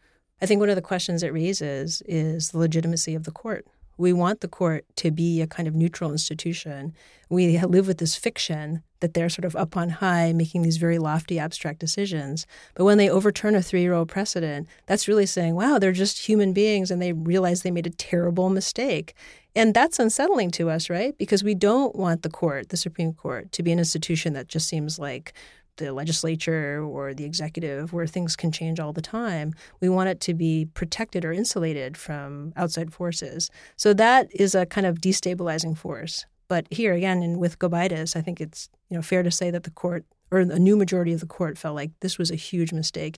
I 0.41 0.45
think 0.45 0.59
one 0.59 0.69
of 0.69 0.75
the 0.75 0.81
questions 0.81 1.23
it 1.23 1.33
raises 1.33 2.01
is 2.05 2.51
the 2.51 2.59
legitimacy 2.59 3.15
of 3.15 3.23
the 3.25 3.31
court. 3.31 3.65
We 3.97 4.13
want 4.13 4.39
the 4.39 4.47
court 4.47 4.85
to 4.97 5.11
be 5.11 5.41
a 5.41 5.47
kind 5.47 5.67
of 5.67 5.75
neutral 5.75 6.13
institution. 6.13 6.93
We 7.29 7.59
live 7.59 7.85
with 7.85 7.97
this 7.97 8.15
fiction 8.15 8.81
that 9.01 9.13
they're 9.13 9.27
sort 9.27 9.43
of 9.43 9.57
up 9.57 9.75
on 9.75 9.89
high 9.89 10.31
making 10.31 10.61
these 10.61 10.77
very 10.77 10.97
lofty, 10.97 11.37
abstract 11.37 11.79
decisions. 11.79 12.47
But 12.75 12.85
when 12.85 12.97
they 12.97 13.09
overturn 13.09 13.55
a 13.55 13.61
three 13.61 13.81
year 13.81 13.93
old 13.93 14.07
precedent, 14.07 14.69
that's 14.85 15.09
really 15.09 15.25
saying, 15.25 15.55
wow, 15.55 15.79
they're 15.79 15.91
just 15.91 16.25
human 16.27 16.53
beings 16.53 16.91
and 16.91 17.01
they 17.01 17.11
realize 17.11 17.61
they 17.61 17.71
made 17.71 17.87
a 17.87 17.91
terrible 17.91 18.49
mistake. 18.49 19.13
And 19.53 19.73
that's 19.73 19.99
unsettling 19.99 20.51
to 20.51 20.69
us, 20.69 20.89
right? 20.89 21.17
Because 21.17 21.43
we 21.43 21.55
don't 21.55 21.93
want 21.95 22.21
the 22.21 22.29
court, 22.29 22.69
the 22.69 22.77
Supreme 22.77 23.13
Court, 23.13 23.51
to 23.51 23.63
be 23.63 23.73
an 23.73 23.79
institution 23.79 24.31
that 24.33 24.47
just 24.47 24.69
seems 24.69 24.97
like 24.97 25.33
the 25.79 25.91
legislature 25.91 26.81
or 26.83 27.13
the 27.13 27.25
executive 27.25 27.91
where 27.91 28.05
things 28.05 28.35
can 28.35 28.51
change 28.51 28.79
all 28.79 28.93
the 28.93 29.01
time. 29.01 29.53
We 29.81 29.89
want 29.89 30.09
it 30.09 30.19
to 30.21 30.33
be 30.33 30.67
protected 30.73 31.25
or 31.25 31.33
insulated 31.33 31.97
from 31.97 32.53
outside 32.55 32.93
forces. 32.93 33.49
So 33.75 33.93
that 33.95 34.27
is 34.31 34.53
a 34.53 34.65
kind 34.65 34.85
of 34.85 35.01
destabilizing 35.01 35.75
force. 35.75 36.25
But 36.47 36.67
here 36.69 36.93
again, 36.93 37.23
and 37.23 37.39
with 37.39 37.59
Gobitis, 37.59 38.15
I 38.15 38.21
think 38.21 38.39
it's 38.39 38.69
you 38.89 38.95
know 38.95 39.01
fair 39.01 39.23
to 39.23 39.31
say 39.31 39.51
that 39.51 39.63
the 39.63 39.71
court 39.71 40.05
or 40.31 40.39
a 40.39 40.59
new 40.59 40.75
majority 40.75 41.13
of 41.13 41.19
the 41.19 41.25
court 41.25 41.57
felt 41.57 41.75
like 41.75 41.91
this 42.01 42.17
was 42.17 42.29
a 42.29 42.35
huge 42.35 42.71
mistake. 42.71 43.17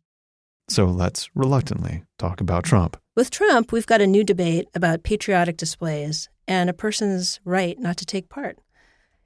So 0.70 0.86
let's 0.86 1.30
reluctantly 1.36 2.04
talk 2.18 2.40
about 2.40 2.64
Trump. 2.64 2.98
With 3.16 3.30
Trump, 3.30 3.72
we've 3.72 3.86
got 3.86 4.00
a 4.00 4.08
new 4.08 4.24
debate 4.24 4.70
about 4.74 5.04
patriotic 5.04 5.58
displays 5.58 6.30
and 6.48 6.70
a 6.70 6.74
person's 6.74 7.40
right 7.44 7.78
not 7.78 7.98
to 7.98 8.06
take 8.06 8.30
part. 8.30 8.58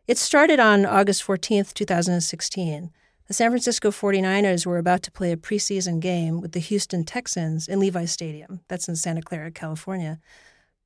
It 0.08 0.20
started 0.20 0.60
on 0.60 0.86
August 0.86 1.26
14th, 1.26 1.74
2016. 1.74 2.92
The 3.28 3.34
San 3.34 3.50
Francisco 3.50 3.90
49ers 3.90 4.68
were 4.68 4.78
about 4.78 5.02
to 5.04 5.12
play 5.12 5.32
a 5.32 5.38
preseason 5.38 6.00
game 6.00 6.42
with 6.42 6.52
the 6.52 6.60
Houston 6.60 7.04
Texans 7.04 7.68
in 7.68 7.80
Levi 7.80 8.06
Stadium. 8.06 8.62
That's 8.68 8.88
in 8.88 8.96
Santa 8.96 9.24
Clara, 9.24 9.50
California. 9.50 10.20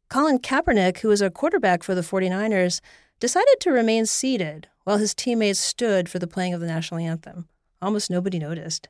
Colin 0.09 0.39
Kaepernick, 0.39 0.99
who 0.99 1.09
was 1.09 1.21
a 1.21 1.29
quarterback 1.29 1.83
for 1.83 1.93
the 1.93 2.01
49ers, 2.01 2.79
decided 3.19 3.59
to 3.59 3.71
remain 3.71 4.05
seated 4.05 4.69
while 4.85 4.97
his 4.97 5.13
teammates 5.13 5.59
stood 5.59 6.07
for 6.07 6.17
the 6.17 6.27
playing 6.27 6.53
of 6.53 6.61
the 6.61 6.67
national 6.67 7.01
anthem. 7.01 7.49
Almost 7.81 8.09
nobody 8.09 8.39
noticed. 8.39 8.87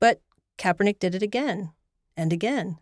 But 0.00 0.20
Kaepernick 0.58 0.98
did 0.98 1.14
it 1.14 1.22
again 1.22 1.70
and 2.16 2.32
again. 2.32 2.78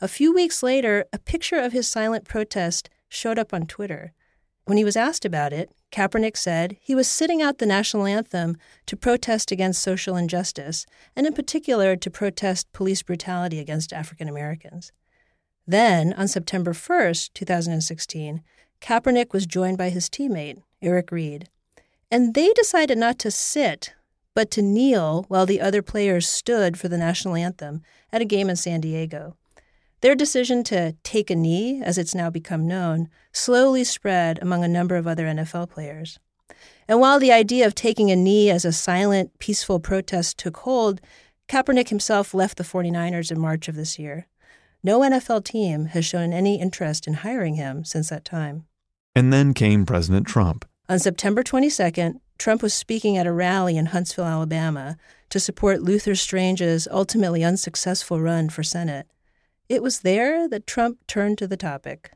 A 0.00 0.06
few 0.06 0.32
weeks 0.32 0.62
later, 0.62 1.06
a 1.12 1.18
picture 1.18 1.58
of 1.58 1.72
his 1.72 1.88
silent 1.88 2.24
protest 2.24 2.88
showed 3.08 3.40
up 3.40 3.52
on 3.52 3.66
Twitter. 3.66 4.12
When 4.66 4.78
he 4.78 4.84
was 4.84 4.96
asked 4.96 5.24
about 5.24 5.52
it, 5.52 5.70
Kaepernick 5.92 6.36
said 6.36 6.76
he 6.80 6.94
was 6.94 7.06
sitting 7.06 7.42
out 7.42 7.58
the 7.58 7.66
national 7.66 8.06
anthem 8.06 8.56
to 8.86 8.96
protest 8.96 9.52
against 9.52 9.82
social 9.82 10.16
injustice, 10.16 10.86
and 11.14 11.26
in 11.26 11.34
particular 11.34 11.96
to 11.96 12.10
protest 12.10 12.72
police 12.72 13.02
brutality 13.02 13.58
against 13.58 13.92
African 13.92 14.28
Americans. 14.28 14.90
Then, 15.66 16.12
on 16.14 16.28
September 16.28 16.72
1st, 16.72 17.30
2016, 17.34 18.42
Kaepernick 18.80 19.32
was 19.32 19.46
joined 19.46 19.78
by 19.78 19.90
his 19.90 20.08
teammate, 20.08 20.62
Eric 20.82 21.10
Reid. 21.10 21.48
And 22.10 22.34
they 22.34 22.52
decided 22.52 22.98
not 22.98 23.18
to 23.20 23.30
sit, 23.30 23.94
but 24.34 24.50
to 24.52 24.62
kneel 24.62 25.24
while 25.28 25.46
the 25.46 25.60
other 25.60 25.82
players 25.82 26.28
stood 26.28 26.78
for 26.78 26.88
the 26.88 26.98
national 26.98 27.36
anthem 27.36 27.82
at 28.12 28.20
a 28.20 28.26
game 28.26 28.50
in 28.50 28.56
San 28.56 28.80
Diego. 28.80 29.36
Their 30.04 30.14
decision 30.14 30.64
to 30.64 30.92
take 31.02 31.30
a 31.30 31.34
knee, 31.34 31.80
as 31.82 31.96
it's 31.96 32.14
now 32.14 32.28
become 32.28 32.66
known, 32.66 33.08
slowly 33.32 33.84
spread 33.84 34.38
among 34.42 34.62
a 34.62 34.68
number 34.68 34.96
of 34.96 35.06
other 35.06 35.24
NFL 35.24 35.70
players. 35.70 36.18
And 36.86 37.00
while 37.00 37.18
the 37.18 37.32
idea 37.32 37.66
of 37.66 37.74
taking 37.74 38.10
a 38.10 38.14
knee 38.14 38.50
as 38.50 38.66
a 38.66 38.72
silent, 38.72 39.38
peaceful 39.38 39.80
protest 39.80 40.36
took 40.36 40.58
hold, 40.58 41.00
Kaepernick 41.48 41.88
himself 41.88 42.34
left 42.34 42.58
the 42.58 42.64
49ers 42.64 43.32
in 43.32 43.40
March 43.40 43.66
of 43.66 43.76
this 43.76 43.98
year. 43.98 44.26
No 44.82 45.00
NFL 45.00 45.42
team 45.42 45.86
has 45.86 46.04
shown 46.04 46.34
any 46.34 46.60
interest 46.60 47.06
in 47.06 47.14
hiring 47.14 47.54
him 47.54 47.82
since 47.86 48.10
that 48.10 48.26
time. 48.26 48.66
And 49.16 49.32
then 49.32 49.54
came 49.54 49.86
President 49.86 50.26
Trump. 50.26 50.66
On 50.86 50.98
September 50.98 51.42
22nd, 51.42 52.20
Trump 52.36 52.62
was 52.62 52.74
speaking 52.74 53.16
at 53.16 53.26
a 53.26 53.32
rally 53.32 53.78
in 53.78 53.86
Huntsville, 53.86 54.26
Alabama, 54.26 54.98
to 55.30 55.40
support 55.40 55.80
Luther 55.80 56.14
Strange's 56.14 56.86
ultimately 56.90 57.42
unsuccessful 57.42 58.20
run 58.20 58.50
for 58.50 58.62
Senate. 58.62 59.06
It 59.74 59.82
was 59.82 60.00
there 60.02 60.48
that 60.50 60.68
Trump 60.68 60.98
turned 61.08 61.36
to 61.38 61.48
the 61.48 61.56
topic. 61.56 62.12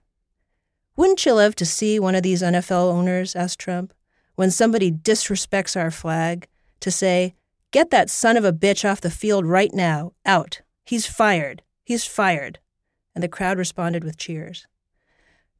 Wouldn't 0.94 1.26
you 1.26 1.32
love 1.32 1.56
to 1.56 1.66
see 1.66 1.98
one 1.98 2.14
of 2.14 2.22
these 2.22 2.40
NFL 2.40 2.92
owners, 2.92 3.34
asked 3.34 3.58
Trump, 3.58 3.92
when 4.36 4.52
somebody 4.52 4.92
disrespects 4.92 5.76
our 5.76 5.90
flag, 5.90 6.46
to 6.78 6.92
say, 6.92 7.34
Get 7.72 7.90
that 7.90 8.10
son 8.10 8.36
of 8.36 8.44
a 8.44 8.52
bitch 8.52 8.88
off 8.88 9.00
the 9.00 9.10
field 9.10 9.44
right 9.44 9.74
now, 9.74 10.12
out. 10.24 10.60
He's 10.84 11.06
fired. 11.06 11.62
He's 11.82 12.04
fired. 12.04 12.60
And 13.12 13.24
the 13.24 13.28
crowd 13.28 13.58
responded 13.58 14.04
with 14.04 14.16
cheers. 14.16 14.68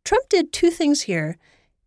Trump 0.05 0.29
did 0.29 0.53
two 0.53 0.71
things 0.71 1.03
here. 1.03 1.37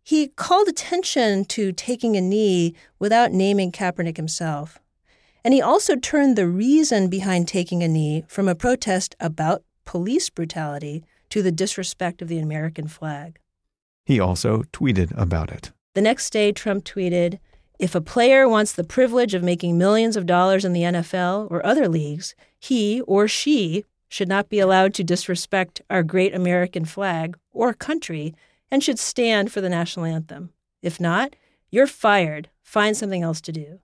He 0.02 0.28
called 0.28 0.68
attention 0.68 1.46
to 1.46 1.72
taking 1.72 2.18
a 2.18 2.20
knee 2.20 2.74
without 2.98 3.32
naming 3.32 3.72
Kaepernick 3.72 4.18
himself. 4.18 4.78
And 5.42 5.54
he 5.54 5.62
also 5.62 5.96
turned 5.96 6.36
the 6.36 6.48
reason 6.48 7.08
behind 7.08 7.48
taking 7.48 7.82
a 7.82 7.88
knee 7.88 8.24
from 8.28 8.46
a 8.46 8.54
protest 8.54 9.16
about 9.18 9.62
police 9.84 10.30
brutality 10.30 11.04
to 11.30 11.42
the 11.42 11.52
disrespect 11.52 12.22
of 12.22 12.28
the 12.28 12.38
American 12.38 12.88
flag. 12.88 13.38
He 14.04 14.20
also 14.20 14.62
tweeted 14.72 15.16
about 15.16 15.50
it. 15.50 15.72
The 15.94 16.02
next 16.02 16.30
day, 16.30 16.52
Trump 16.52 16.84
tweeted 16.84 17.38
If 17.78 17.94
a 17.94 18.00
player 18.00 18.48
wants 18.48 18.72
the 18.72 18.84
privilege 18.84 19.34
of 19.34 19.42
making 19.42 19.78
millions 19.78 20.16
of 20.16 20.26
dollars 20.26 20.64
in 20.64 20.72
the 20.72 20.82
NFL 20.82 21.50
or 21.50 21.64
other 21.64 21.88
leagues, 21.88 22.34
he 22.58 23.00
or 23.02 23.28
she 23.28 23.84
should 24.08 24.28
not 24.28 24.48
be 24.48 24.58
allowed 24.58 24.92
to 24.94 25.04
disrespect 25.04 25.80
our 25.88 26.02
great 26.02 26.34
American 26.34 26.84
flag 26.84 27.38
or 27.50 27.72
country 27.72 28.34
and 28.70 28.82
should 28.82 28.98
stand 28.98 29.52
for 29.52 29.60
the 29.60 29.70
national 29.70 30.04
anthem. 30.04 30.50
If 30.82 31.00
not, 31.00 31.34
you're 31.70 31.86
fired. 31.86 32.50
Find 32.62 32.96
something 32.96 33.22
else 33.22 33.40
to 33.42 33.52
do. 33.52 33.80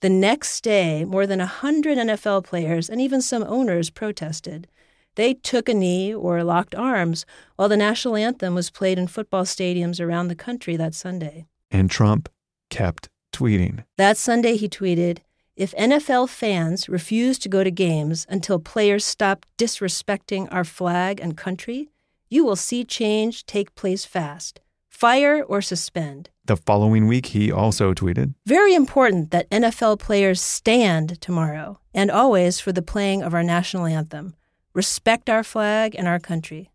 The 0.00 0.08
next 0.08 0.62
day, 0.62 1.04
more 1.04 1.26
than 1.26 1.40
a 1.40 1.44
100 1.44 1.98
NFL 1.98 2.44
players 2.44 2.88
and 2.88 3.00
even 3.00 3.20
some 3.20 3.42
owners 3.42 3.90
protested. 3.90 4.68
They 5.18 5.34
took 5.34 5.68
a 5.68 5.74
knee 5.74 6.14
or 6.14 6.44
locked 6.44 6.76
arms 6.76 7.26
while 7.56 7.68
the 7.68 7.76
national 7.76 8.14
anthem 8.14 8.54
was 8.54 8.70
played 8.70 9.00
in 9.00 9.08
football 9.08 9.42
stadiums 9.42 10.00
around 10.00 10.28
the 10.28 10.36
country 10.36 10.76
that 10.76 10.94
Sunday. 10.94 11.48
And 11.72 11.90
Trump 11.90 12.28
kept 12.70 13.08
tweeting. 13.32 13.82
That 13.96 14.16
Sunday, 14.16 14.56
he 14.56 14.68
tweeted 14.68 15.18
If 15.56 15.74
NFL 15.74 16.28
fans 16.28 16.88
refuse 16.88 17.36
to 17.40 17.48
go 17.48 17.64
to 17.64 17.70
games 17.72 18.26
until 18.28 18.60
players 18.60 19.04
stop 19.04 19.44
disrespecting 19.58 20.46
our 20.52 20.62
flag 20.62 21.18
and 21.18 21.36
country, 21.36 21.88
you 22.30 22.44
will 22.44 22.54
see 22.54 22.84
change 22.84 23.44
take 23.44 23.74
place 23.74 24.04
fast. 24.04 24.60
Fire 24.88 25.42
or 25.42 25.60
suspend. 25.60 26.30
The 26.44 26.56
following 26.56 27.08
week, 27.08 27.26
he 27.26 27.50
also 27.50 27.92
tweeted 27.92 28.34
Very 28.46 28.76
important 28.76 29.32
that 29.32 29.50
NFL 29.50 29.98
players 29.98 30.40
stand 30.40 31.20
tomorrow 31.20 31.80
and 31.92 32.08
always 32.08 32.60
for 32.60 32.70
the 32.70 32.82
playing 32.82 33.24
of 33.24 33.34
our 33.34 33.42
national 33.42 33.86
anthem 33.86 34.34
respect 34.78 35.28
our 35.28 35.42
flag 35.42 35.96
and 35.96 36.06
our 36.06 36.20
country. 36.20 36.70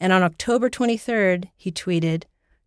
And 0.00 0.12
on 0.12 0.24
October 0.24 0.68
23rd, 0.68 1.48
he 1.56 1.70
tweeted, 1.70 2.24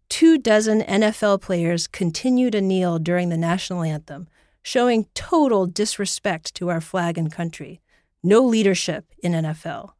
Two 0.08 0.38
dozen 0.38 0.84
NFL 0.84 1.42
players 1.42 1.86
continue 1.86 2.50
to 2.50 2.62
kneel 2.62 2.98
during 2.98 3.28
the 3.28 3.36
national 3.36 3.84
anthem, 3.84 4.30
showing 4.62 5.08
total 5.16 5.66
disrespect 5.66 6.56
to 6.56 6.70
our 6.70 6.80
flag 6.80 7.18
and 7.18 7.30
country. 7.30 7.82
No 8.24 8.40
leadership 8.42 9.04
in 9.22 9.34
NFL. 9.34 9.92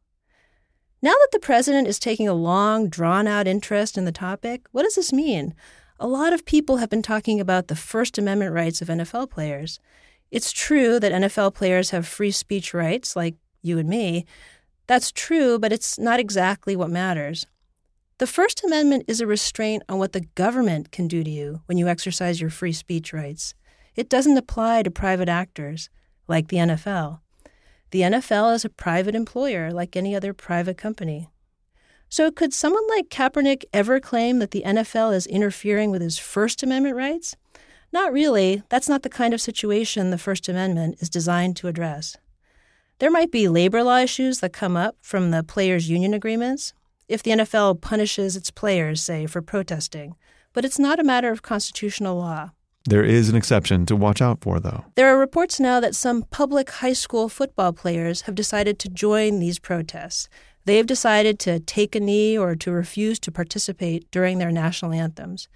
Now 1.02 1.12
that 1.12 1.28
the 1.30 1.38
president 1.38 1.86
is 1.86 1.98
taking 1.98 2.26
a 2.26 2.32
long, 2.32 2.88
drawn 2.88 3.26
out 3.26 3.46
interest 3.46 3.98
in 3.98 4.06
the 4.06 4.12
topic, 4.12 4.62
what 4.72 4.84
does 4.84 4.94
this 4.94 5.12
mean? 5.12 5.54
A 6.00 6.06
lot 6.06 6.32
of 6.32 6.46
people 6.46 6.78
have 6.78 6.88
been 6.88 7.02
talking 7.02 7.38
about 7.38 7.68
the 7.68 7.76
First 7.76 8.16
Amendment 8.16 8.54
rights 8.54 8.80
of 8.80 8.88
NFL 8.88 9.28
players. 9.28 9.78
It's 10.30 10.52
true 10.52 10.98
that 11.00 11.12
NFL 11.12 11.52
players 11.52 11.90
have 11.90 12.08
free 12.08 12.30
speech 12.30 12.72
rights, 12.72 13.14
like 13.14 13.34
you 13.64 13.78
and 13.78 13.88
me. 13.88 14.26
That's 14.86 15.12
true, 15.12 15.58
but 15.58 15.72
it's 15.72 15.98
not 15.98 16.20
exactly 16.20 16.76
what 16.76 16.90
matters. 16.90 17.46
The 18.18 18.26
First 18.26 18.62
Amendment 18.62 19.04
is 19.08 19.20
a 19.20 19.26
restraint 19.26 19.82
on 19.88 19.98
what 19.98 20.12
the 20.12 20.26
government 20.36 20.92
can 20.92 21.08
do 21.08 21.24
to 21.24 21.30
you 21.30 21.62
when 21.66 21.78
you 21.78 21.88
exercise 21.88 22.40
your 22.40 22.50
free 22.50 22.72
speech 22.72 23.12
rights. 23.12 23.54
It 23.96 24.08
doesn't 24.08 24.36
apply 24.36 24.82
to 24.82 24.90
private 24.90 25.28
actors, 25.28 25.90
like 26.28 26.48
the 26.48 26.58
NFL. 26.58 27.20
The 27.90 28.02
NFL 28.02 28.54
is 28.54 28.64
a 28.64 28.70
private 28.70 29.14
employer, 29.14 29.72
like 29.72 29.96
any 29.96 30.14
other 30.14 30.32
private 30.32 30.76
company. 30.76 31.28
So, 32.08 32.30
could 32.30 32.52
someone 32.52 32.86
like 32.88 33.08
Kaepernick 33.08 33.64
ever 33.72 33.98
claim 33.98 34.38
that 34.38 34.52
the 34.52 34.62
NFL 34.64 35.14
is 35.14 35.26
interfering 35.26 35.90
with 35.90 36.02
his 36.02 36.18
First 36.18 36.62
Amendment 36.62 36.96
rights? 36.96 37.34
Not 37.92 38.12
really. 38.12 38.62
That's 38.68 38.88
not 38.88 39.02
the 39.02 39.08
kind 39.08 39.34
of 39.34 39.40
situation 39.40 40.10
the 40.10 40.18
First 40.18 40.48
Amendment 40.48 40.98
is 41.00 41.08
designed 41.08 41.56
to 41.56 41.68
address. 41.68 42.16
There 43.00 43.10
might 43.10 43.32
be 43.32 43.48
labor 43.48 43.82
law 43.82 43.98
issues 43.98 44.38
that 44.40 44.52
come 44.52 44.76
up 44.76 44.96
from 45.00 45.30
the 45.30 45.42
players' 45.42 45.90
union 45.90 46.14
agreements 46.14 46.72
if 47.08 47.22
the 47.22 47.32
NFL 47.32 47.80
punishes 47.80 48.36
its 48.36 48.50
players, 48.50 49.02
say, 49.02 49.26
for 49.26 49.42
protesting, 49.42 50.14
but 50.52 50.64
it's 50.64 50.78
not 50.78 51.00
a 51.00 51.04
matter 51.04 51.30
of 51.30 51.42
constitutional 51.42 52.16
law. 52.16 52.50
There 52.86 53.02
is 53.02 53.28
an 53.28 53.36
exception 53.36 53.84
to 53.86 53.96
watch 53.96 54.22
out 54.22 54.42
for, 54.42 54.60
though. 54.60 54.84
There 54.94 55.08
are 55.08 55.18
reports 55.18 55.58
now 55.58 55.80
that 55.80 55.94
some 55.94 56.22
public 56.22 56.70
high 56.70 56.92
school 56.92 57.28
football 57.28 57.72
players 57.72 58.22
have 58.22 58.34
decided 58.34 58.78
to 58.80 58.88
join 58.88 59.40
these 59.40 59.58
protests. 59.58 60.28
They 60.64 60.76
have 60.76 60.86
decided 60.86 61.38
to 61.40 61.60
take 61.60 61.96
a 61.96 62.00
knee 62.00 62.38
or 62.38 62.54
to 62.56 62.70
refuse 62.70 63.18
to 63.20 63.32
participate 63.32 64.10
during 64.10 64.38
their 64.38 64.52
national 64.52 64.92
anthems. 64.92 65.48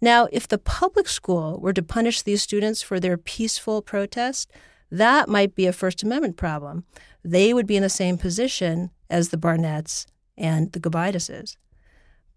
Now, 0.00 0.28
if 0.32 0.46
the 0.46 0.58
public 0.58 1.08
school 1.08 1.58
were 1.60 1.72
to 1.72 1.82
punish 1.82 2.22
these 2.22 2.42
students 2.42 2.82
for 2.82 3.00
their 3.00 3.16
peaceful 3.16 3.80
protest, 3.80 4.50
that 4.92 5.26
might 5.26 5.54
be 5.54 5.66
a 5.66 5.72
First 5.72 6.02
Amendment 6.02 6.36
problem. 6.36 6.84
They 7.24 7.54
would 7.54 7.66
be 7.66 7.76
in 7.76 7.82
the 7.82 7.88
same 7.88 8.18
position 8.18 8.90
as 9.08 9.30
the 9.30 9.38
Barnetts 9.38 10.04
and 10.36 10.70
the 10.72 10.80
Gobiduses. 10.80 11.56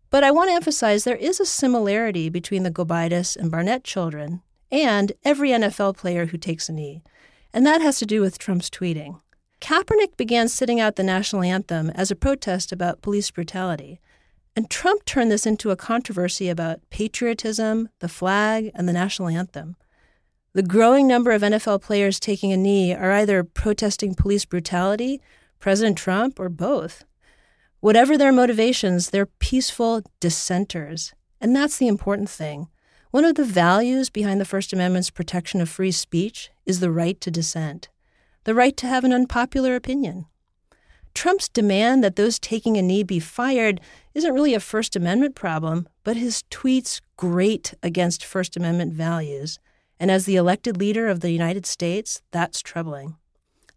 But 0.09 0.23
I 0.23 0.31
want 0.31 0.49
to 0.49 0.55
emphasize 0.55 1.03
there 1.03 1.17
is 1.17 1.41
a 1.41 1.45
similarity 1.45 2.29
between 2.29 2.63
the 2.63 2.71
Gobitis 2.71 3.35
and 3.35 3.51
Barnett 3.51 3.83
children 3.83 4.41
and 4.71 5.11
every 5.25 5.49
NFL 5.49 5.97
player 5.97 6.27
who 6.27 6.37
takes 6.37 6.69
a 6.69 6.71
knee, 6.71 7.03
and 7.53 7.65
that 7.65 7.81
has 7.81 7.99
to 7.99 8.05
do 8.05 8.21
with 8.21 8.37
Trump's 8.37 8.69
tweeting. 8.69 9.19
Kaepernick 9.59 10.15
began 10.15 10.47
sitting 10.47 10.79
out 10.79 10.95
the 10.95 11.03
national 11.03 11.43
anthem 11.43 11.89
as 11.89 12.09
a 12.09 12.15
protest 12.15 12.71
about 12.71 13.01
police 13.01 13.31
brutality. 13.31 13.99
And 14.55 14.69
Trump 14.69 15.03
turned 15.03 15.29
this 15.29 15.45
into 15.45 15.71
a 15.71 15.75
controversy 15.75 16.47
about 16.47 16.79
patriotism, 16.89 17.89
the 17.99 18.07
flag, 18.07 18.71
and 18.73 18.87
the 18.87 18.93
national 18.93 19.27
anthem. 19.27 19.75
The 20.55 20.63
growing 20.63 21.05
number 21.05 21.31
of 21.31 21.41
NFL 21.41 21.81
players 21.81 22.17
taking 22.17 22.53
a 22.53 22.57
knee 22.57 22.93
are 22.93 23.11
either 23.11 23.43
protesting 23.43 24.15
police 24.15 24.45
brutality, 24.45 25.19
President 25.59 25.97
Trump, 25.97 26.39
or 26.39 26.47
both. 26.47 27.03
Whatever 27.81 28.17
their 28.17 28.31
motivations, 28.31 29.09
they're 29.09 29.25
peaceful 29.25 30.01
dissenters. 30.21 31.13
And 31.41 31.53
that's 31.53 31.75
the 31.75 31.89
important 31.89 32.29
thing. 32.29 32.69
One 33.11 33.25
of 33.25 33.35
the 33.35 33.43
values 33.43 34.09
behind 34.09 34.39
the 34.39 34.45
First 34.45 34.71
Amendment's 34.71 35.09
protection 35.09 35.59
of 35.59 35.67
free 35.67 35.91
speech 35.91 36.51
is 36.65 36.79
the 36.79 36.89
right 36.89 37.19
to 37.19 37.29
dissent 37.29 37.89
the 38.45 38.55
right 38.55 38.77
to 38.77 38.87
have 38.87 39.03
an 39.03 39.11
unpopular 39.11 39.75
opinion. 39.75 40.25
Trump's 41.13 41.49
demand 41.49 42.01
that 42.03 42.15
those 42.15 42.39
taking 42.39 42.77
a 42.77 42.81
knee 42.81 43.03
be 43.03 43.19
fired 43.19 43.81
isn't 44.13 44.33
really 44.33 44.53
a 44.53 44.59
First 44.61 44.95
Amendment 44.95 45.35
problem, 45.35 45.89
but 46.05 46.15
his 46.15 46.43
tweets 46.49 47.01
grate 47.17 47.73
against 47.83 48.23
First 48.23 48.55
Amendment 48.55 48.93
values. 48.93 49.59
And 49.99 50.11
as 50.11 50.25
the 50.25 50.35
elected 50.35 50.77
leader 50.77 51.07
of 51.07 51.21
the 51.21 51.31
United 51.31 51.65
States, 51.65 52.21
that's 52.31 52.61
troubling. 52.61 53.15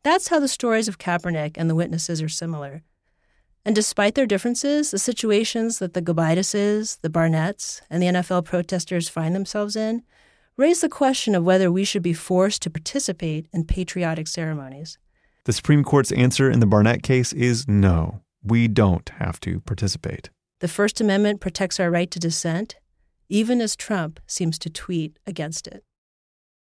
That's 0.03 0.29
how 0.29 0.41
the 0.41 0.49
stories 0.49 0.89
of 0.89 0.99
Kaepernick 0.99 1.57
and 1.57 1.69
the 1.69 1.75
witnesses 1.75 2.23
are 2.23 2.29
similar. 2.29 2.83
And 3.65 3.75
despite 3.75 4.15
their 4.15 4.27
differences, 4.27 4.91
the 4.91 4.99
situations 4.99 5.79
that 5.79 5.93
the 5.93 6.03
Gobiduses, 6.03 7.01
the 7.03 7.11
Barnetts, 7.11 7.83
and 7.91 8.03
the 8.03 8.07
NFL 8.07 8.45
protesters 8.45 9.09
find 9.09 9.35
themselves 9.35 9.77
in 9.77 10.03
raise 10.57 10.81
the 10.81 10.89
question 10.89 11.35
of 11.35 11.45
whether 11.45 11.71
we 11.71 11.85
should 11.85 12.03
be 12.03 12.13
forced 12.13 12.63
to 12.63 12.71
participate 12.71 13.47
in 13.53 13.65
patriotic 13.65 14.27
ceremonies. 14.27 14.99
The 15.45 15.53
Supreme 15.53 15.85
Court's 15.85 16.13
answer 16.13 16.51
in 16.51 16.61
the 16.61 16.67
Barnett 16.67 17.03
case 17.03 17.33
is 17.33 17.69
no, 17.69 18.23
we 18.43 18.69
don't 18.69 19.09
have 19.19 19.39
to 19.41 19.61
participate. 19.61 20.31
The 20.61 20.69
First 20.69 21.01
Amendment 21.01 21.41
protects 21.41 21.79
our 21.79 21.91
right 21.91 22.11
to 22.11 22.19
dissent, 22.19 22.77
even 23.29 23.61
as 23.61 23.77
Trump 23.77 24.19
seems 24.27 24.59
to 24.59 24.71
tweet 24.71 25.17
against 25.27 25.69
it. 25.69 25.85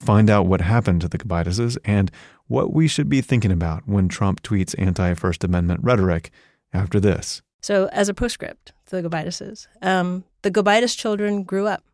Find 0.04 0.30
out 0.30 0.48
what 0.48 0.60
happened 0.60 1.00
to 1.02 1.08
the 1.08 1.18
Gobiduses 1.18 1.78
and 1.86 2.12
what 2.48 2.74
we 2.74 2.90
should 2.90 3.08
be 3.08 3.22
thinking 3.22 3.54
about 3.54 3.88
when 3.88 4.10
Trump 4.10 4.44
tweets 4.44 4.76
anti 4.78 5.14
First 5.14 5.46
Amendment 5.46 5.80
rhetoric 5.82 6.30
after 6.74 7.00
this. 7.00 7.42
So, 7.62 7.88
as 7.94 8.10
a 8.10 8.14
postscript 8.14 8.74
to 8.88 9.02
the 9.02 9.10
Gobiduses, 9.10 9.68
um, 9.82 10.26
the 10.42 10.52
Gobidus 10.52 10.98
children 10.98 11.44
grew 11.44 11.68
up. 11.68 11.86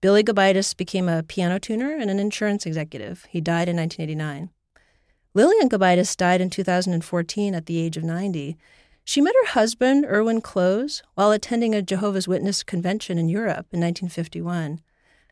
Billy 0.00 0.22
Gobidus 0.22 0.76
became 0.76 1.08
a 1.08 1.24
piano 1.24 1.58
tuner 1.58 1.96
and 1.96 2.10
an 2.10 2.20
insurance 2.20 2.64
executive. 2.64 3.26
He 3.28 3.40
died 3.40 3.68
in 3.68 3.76
1989. 3.76 4.50
Lillian 5.34 5.68
Gobidus 5.68 6.16
died 6.16 6.40
in 6.40 6.48
2014 6.48 7.56
at 7.56 7.66
the 7.66 7.80
age 7.80 7.96
of 7.96 8.04
90. 8.04 8.56
She 9.02 9.20
met 9.20 9.34
her 9.42 9.50
husband, 9.50 10.04
Erwin 10.04 10.42
Klose, 10.42 11.02
while 11.14 11.32
attending 11.32 11.74
a 11.74 11.82
Jehovah's 11.82 12.28
Witness 12.28 12.62
convention 12.62 13.18
in 13.18 13.28
Europe 13.28 13.66
in 13.72 13.80
1951. 13.80 14.80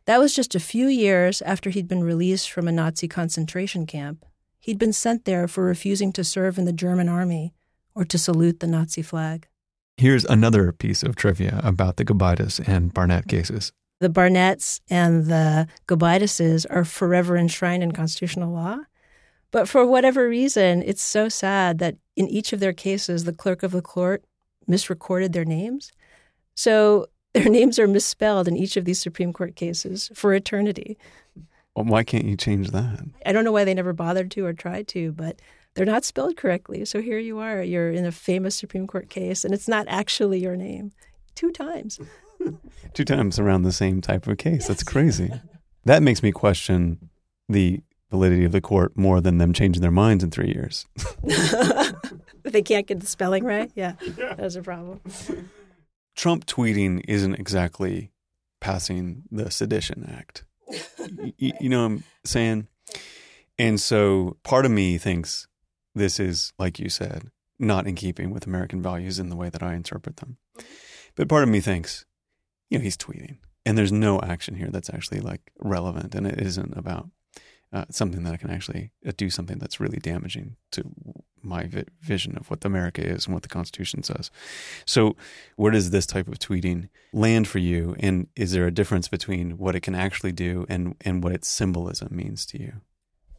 That 0.06 0.18
was 0.18 0.34
just 0.34 0.54
a 0.54 0.60
few 0.60 0.88
years 0.88 1.42
after 1.42 1.70
he'd 1.70 1.88
been 1.88 2.02
released 2.02 2.50
from 2.50 2.66
a 2.66 2.72
Nazi 2.72 3.08
concentration 3.08 3.86
camp. 3.86 4.24
He'd 4.58 4.78
been 4.78 4.92
sent 4.92 5.24
there 5.24 5.48
for 5.48 5.64
refusing 5.64 6.12
to 6.12 6.24
serve 6.24 6.58
in 6.58 6.64
the 6.64 6.72
German 6.72 7.08
army 7.08 7.54
or 7.94 8.04
to 8.04 8.18
salute 8.18 8.60
the 8.60 8.66
Nazi 8.66 9.02
flag. 9.02 9.46
Here's 9.96 10.24
another 10.24 10.72
piece 10.72 11.02
of 11.02 11.16
trivia 11.16 11.60
about 11.62 11.96
the 11.96 12.04
Gobidus 12.04 12.66
and 12.66 12.92
Barnett 12.92 13.28
cases 13.28 13.72
the 14.00 14.08
Barnetts 14.08 14.80
and 14.88 15.26
the 15.26 15.68
Gobiduses 15.86 16.64
are 16.70 16.84
forever 16.84 17.36
enshrined 17.36 17.82
in 17.82 17.92
constitutional 17.92 18.50
law. 18.50 18.78
But 19.50 19.68
for 19.68 19.86
whatever 19.86 20.28
reason, 20.28 20.82
it's 20.82 21.02
so 21.02 21.28
sad 21.28 21.78
that 21.78 21.96
in 22.16 22.26
each 22.28 22.52
of 22.52 22.60
their 22.60 22.72
cases, 22.72 23.24
the 23.24 23.32
clerk 23.32 23.62
of 23.62 23.72
the 23.72 23.82
court 23.82 24.24
misrecorded 24.68 25.32
their 25.32 25.44
names. 25.44 25.92
So 26.54 27.08
their 27.32 27.48
names 27.48 27.78
are 27.78 27.86
misspelled 27.86 28.48
in 28.48 28.56
each 28.56 28.76
of 28.76 28.84
these 28.84 29.00
Supreme 29.00 29.32
Court 29.32 29.56
cases 29.56 30.10
for 30.14 30.34
eternity. 30.34 30.98
Well, 31.74 31.84
why 31.84 32.02
can't 32.02 32.24
you 32.24 32.36
change 32.36 32.70
that? 32.70 33.04
I 33.24 33.32
don't 33.32 33.44
know 33.44 33.52
why 33.52 33.64
they 33.64 33.74
never 33.74 33.92
bothered 33.92 34.30
to 34.32 34.44
or 34.44 34.52
tried 34.52 34.88
to, 34.88 35.12
but 35.12 35.40
they're 35.74 35.86
not 35.86 36.04
spelled 36.04 36.36
correctly. 36.36 36.84
So 36.84 37.00
here 37.00 37.18
you 37.18 37.38
are. 37.38 37.62
You're 37.62 37.92
in 37.92 38.04
a 38.04 38.12
famous 38.12 38.56
Supreme 38.56 38.86
Court 38.86 39.08
case, 39.08 39.44
and 39.44 39.54
it's 39.54 39.68
not 39.68 39.86
actually 39.88 40.40
your 40.40 40.56
name 40.56 40.92
two 41.34 41.52
times. 41.52 42.00
Two 42.94 43.04
times 43.04 43.38
around 43.38 43.62
the 43.62 43.72
same 43.72 44.00
type 44.00 44.26
of 44.26 44.38
case. 44.38 44.60
Yes. 44.60 44.68
That's 44.68 44.82
crazy. 44.82 45.30
That 45.84 46.02
makes 46.02 46.22
me 46.22 46.32
question 46.32 47.10
the 47.50 47.82
validity 48.10 48.44
of 48.44 48.52
the 48.52 48.62
court 48.62 48.96
more 48.96 49.20
than 49.20 49.36
them 49.36 49.52
changing 49.52 49.82
their 49.82 49.90
minds 49.90 50.24
in 50.24 50.30
three 50.30 50.48
years. 50.48 50.86
they 52.42 52.62
can't 52.62 52.86
get 52.86 53.00
the 53.00 53.06
spelling 53.06 53.44
right. 53.44 53.70
Yeah, 53.74 53.94
yeah. 54.18 54.34
that's 54.34 54.56
a 54.56 54.62
problem. 54.62 55.00
Trump 56.20 56.44
tweeting 56.44 57.02
isn't 57.09 57.37
exactly 57.37 58.12
passing 58.61 59.22
the 59.30 59.50
Sedition 59.50 60.06
Act. 60.06 60.44
you, 61.38 61.52
you 61.59 61.70
know 61.70 61.80
what 61.80 61.92
I'm 61.92 62.04
saying? 62.26 62.68
And 63.59 63.80
so 63.80 64.37
part 64.42 64.66
of 64.66 64.70
me 64.70 64.98
thinks 64.98 65.48
this 65.94 66.20
is, 66.20 66.52
like 66.59 66.78
you 66.78 66.90
said, 66.90 67.30
not 67.59 67.87
in 67.87 67.94
keeping 67.94 68.30
with 68.30 68.46
American 68.46 68.83
values 68.83 69.18
in 69.18 69.30
the 69.30 69.35
way 69.35 69.48
that 69.48 69.62
I 69.62 69.72
interpret 69.72 70.18
them. 70.18 70.37
But 71.16 71.30
part 71.30 71.42
of 71.42 71.48
me 71.48 71.61
thinks 71.61 72.04
you 72.68 72.76
know, 72.76 72.83
he's 72.85 72.98
tweeting 72.98 73.38
and 73.64 73.78
there's 73.78 73.90
no 73.90 74.20
action 74.20 74.56
here 74.56 74.68
that's 74.70 74.90
actually 74.90 75.20
like 75.20 75.50
relevant 75.59 76.14
and 76.14 76.26
it 76.26 76.38
isn't 76.38 76.76
about 76.76 77.09
uh, 77.72 77.85
something 77.90 78.24
that 78.24 78.35
I 78.35 78.37
can 78.37 78.50
actually 78.50 78.92
uh, 79.06 79.12
do 79.16 79.30
something 79.30 79.59
that's 79.59 79.80
really 79.80 79.98
damaging 79.98 80.56
to 80.72 80.85
my 81.42 81.66
vi- 81.66 81.85
vision 82.00 82.37
of 82.37 82.50
what 82.50 82.64
America 82.64 83.02
is 83.02 83.26
and 83.26 83.35
what 83.35 83.42
the 83.42 83.48
Constitution 83.48 84.02
says. 84.02 84.30
So, 84.85 85.16
where 85.56 85.72
does 85.72 85.90
this 85.90 86.06
type 86.06 86.28
of 86.28 86.38
tweeting 86.38 86.88
land 87.12 87.48
for 87.48 87.59
you? 87.59 87.96
And 88.00 88.26
is 88.37 88.52
there 88.52 88.66
a 88.66 88.72
difference 88.72 89.09
between 89.09 89.56
what 89.56 89.74
it 89.74 89.80
can 89.80 89.94
actually 89.94 90.33
do 90.33 90.66
and, 90.68 90.96
and 91.02 91.22
what 91.22 91.33
its 91.33 91.48
symbolism 91.48 92.09
means 92.11 92.44
to 92.46 92.61
you? 92.61 92.72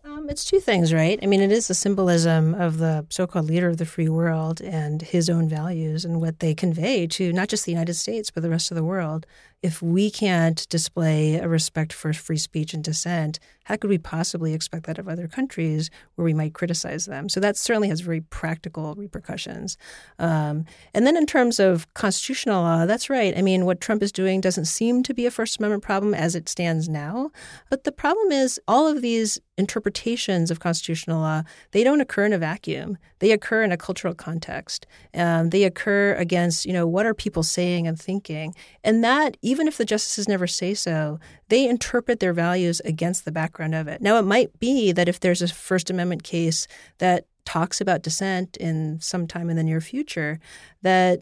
Um, 0.04 0.30
it's 0.30 0.44
two 0.44 0.60
things, 0.60 0.94
right? 0.94 1.20
I 1.22 1.26
mean, 1.26 1.42
it 1.42 1.52
is 1.52 1.70
a 1.70 1.76
symbolism 1.76 2.56
of 2.56 2.80
the 2.80 3.06
so 3.10 3.28
called 3.28 3.46
leader 3.46 3.70
of 3.70 3.78
the 3.78 3.86
free 3.86 4.10
world 4.10 4.60
and 4.62 5.02
his 5.02 5.30
own 5.30 5.48
values 5.48 6.06
and 6.06 6.20
what 6.20 6.40
they 6.40 6.56
convey 6.56 7.06
to 7.08 7.32
not 7.32 7.50
just 7.50 7.66
the 7.66 7.72
United 7.72 7.94
States, 7.94 8.32
but 8.32 8.44
the 8.44 8.50
rest 8.50 8.72
of 8.72 8.76
the 8.76 8.84
world. 8.84 9.26
If 9.62 9.82
we 9.82 10.10
can't 10.10 10.68
display 10.70 11.36
a 11.36 11.48
respect 11.48 11.94
for 11.94 12.14
free 12.14 12.38
speech 12.38 12.74
and 12.74 12.84
dissent, 12.84 13.40
how 13.66 13.78
could 13.78 13.90
we 13.90 14.00
possibly 14.00 14.54
expect 14.54 14.88
that 14.88 14.98
of 14.98 15.08
other 15.08 15.28
countries 15.28 15.92
where 16.16 16.26
we 16.26 16.34
might 16.34 16.54
criticize 16.54 17.06
them? 17.06 17.30
So 17.30 17.40
that 17.40 17.58
certainly 17.58 17.90
has 17.90 18.02
very 18.02 18.22
practical 18.22 18.96
repercussions. 18.96 19.78
Um, 20.18 20.66
and 20.94 21.06
then 21.06 21.16
in 21.16 21.28
terms 21.28 21.60
of 21.60 21.92
constitutional 21.94 22.64
law, 22.64 22.86
that's 22.86 23.10
right. 23.10 23.38
I 23.38 23.42
mean, 23.44 23.66
what 23.66 23.80
Trump 23.80 24.02
is 24.02 24.12
doing 24.12 24.42
doesn't 24.42 24.66
seem 24.66 25.04
to 25.04 25.14
be 25.14 25.28
a 25.28 25.32
First 25.32 25.60
Amendment 25.60 25.84
problem 25.84 26.16
as 26.16 26.36
it 26.36 26.50
stands 26.50 26.90
now. 26.90 27.30
But 27.70 27.84
the 27.84 27.92
problem 27.92 28.32
is 28.32 28.60
all 28.68 28.88
of 28.88 29.02
these 29.02 29.40
interpretations 29.58 30.50
of 30.50 30.60
constitutional 30.60 31.22
law, 31.22 31.44
they 31.72 31.84
don't 31.84 32.02
occur 32.02 32.26
in 32.26 32.34
a 32.34 32.38
vacuum. 32.40 32.98
They 33.20 33.32
occur 33.32 33.62
in 33.62 33.72
a 33.72 33.78
cultural 33.78 34.16
context. 34.16 34.88
Um, 35.14 35.52
they 35.52 35.64
occur 35.64 36.16
against, 36.16 36.66
you 36.66 36.74
know, 36.74 36.88
what 36.88 37.06
are 37.06 37.14
people 37.14 37.44
saying 37.44 37.86
and 37.88 38.00
thinking? 38.00 38.56
And 38.84 39.04
that, 39.04 39.38
if 39.68 39.78
the 39.78 39.86
justices 39.86 40.28
never 40.28 40.48
say 40.48 40.74
so, 40.74 41.20
they 41.50 41.68
interpret 41.68 42.20
their 42.20 42.34
values 42.34 42.82
against 42.86 43.26
the 43.26 43.32
background 43.32 43.76
of 43.76 43.88
it. 43.88 44.02
Now, 44.02 44.18
it 44.18 44.24
might 44.24 44.60
be 44.60 44.92
that 44.92 45.10
if 45.10 45.20
there's 45.20 45.42
a 45.42 45.48
First 45.48 45.90
Amendment 45.90 46.24
case 46.24 46.68
that 47.00 47.26
talks 47.46 47.82
about 47.82 48.04
dissent 48.04 48.58
in 48.58 49.00
some 49.02 49.28
time 49.28 49.50
in 49.50 49.58
the 49.58 49.64
near 49.64 49.82
future, 49.82 50.40
that 50.82 51.22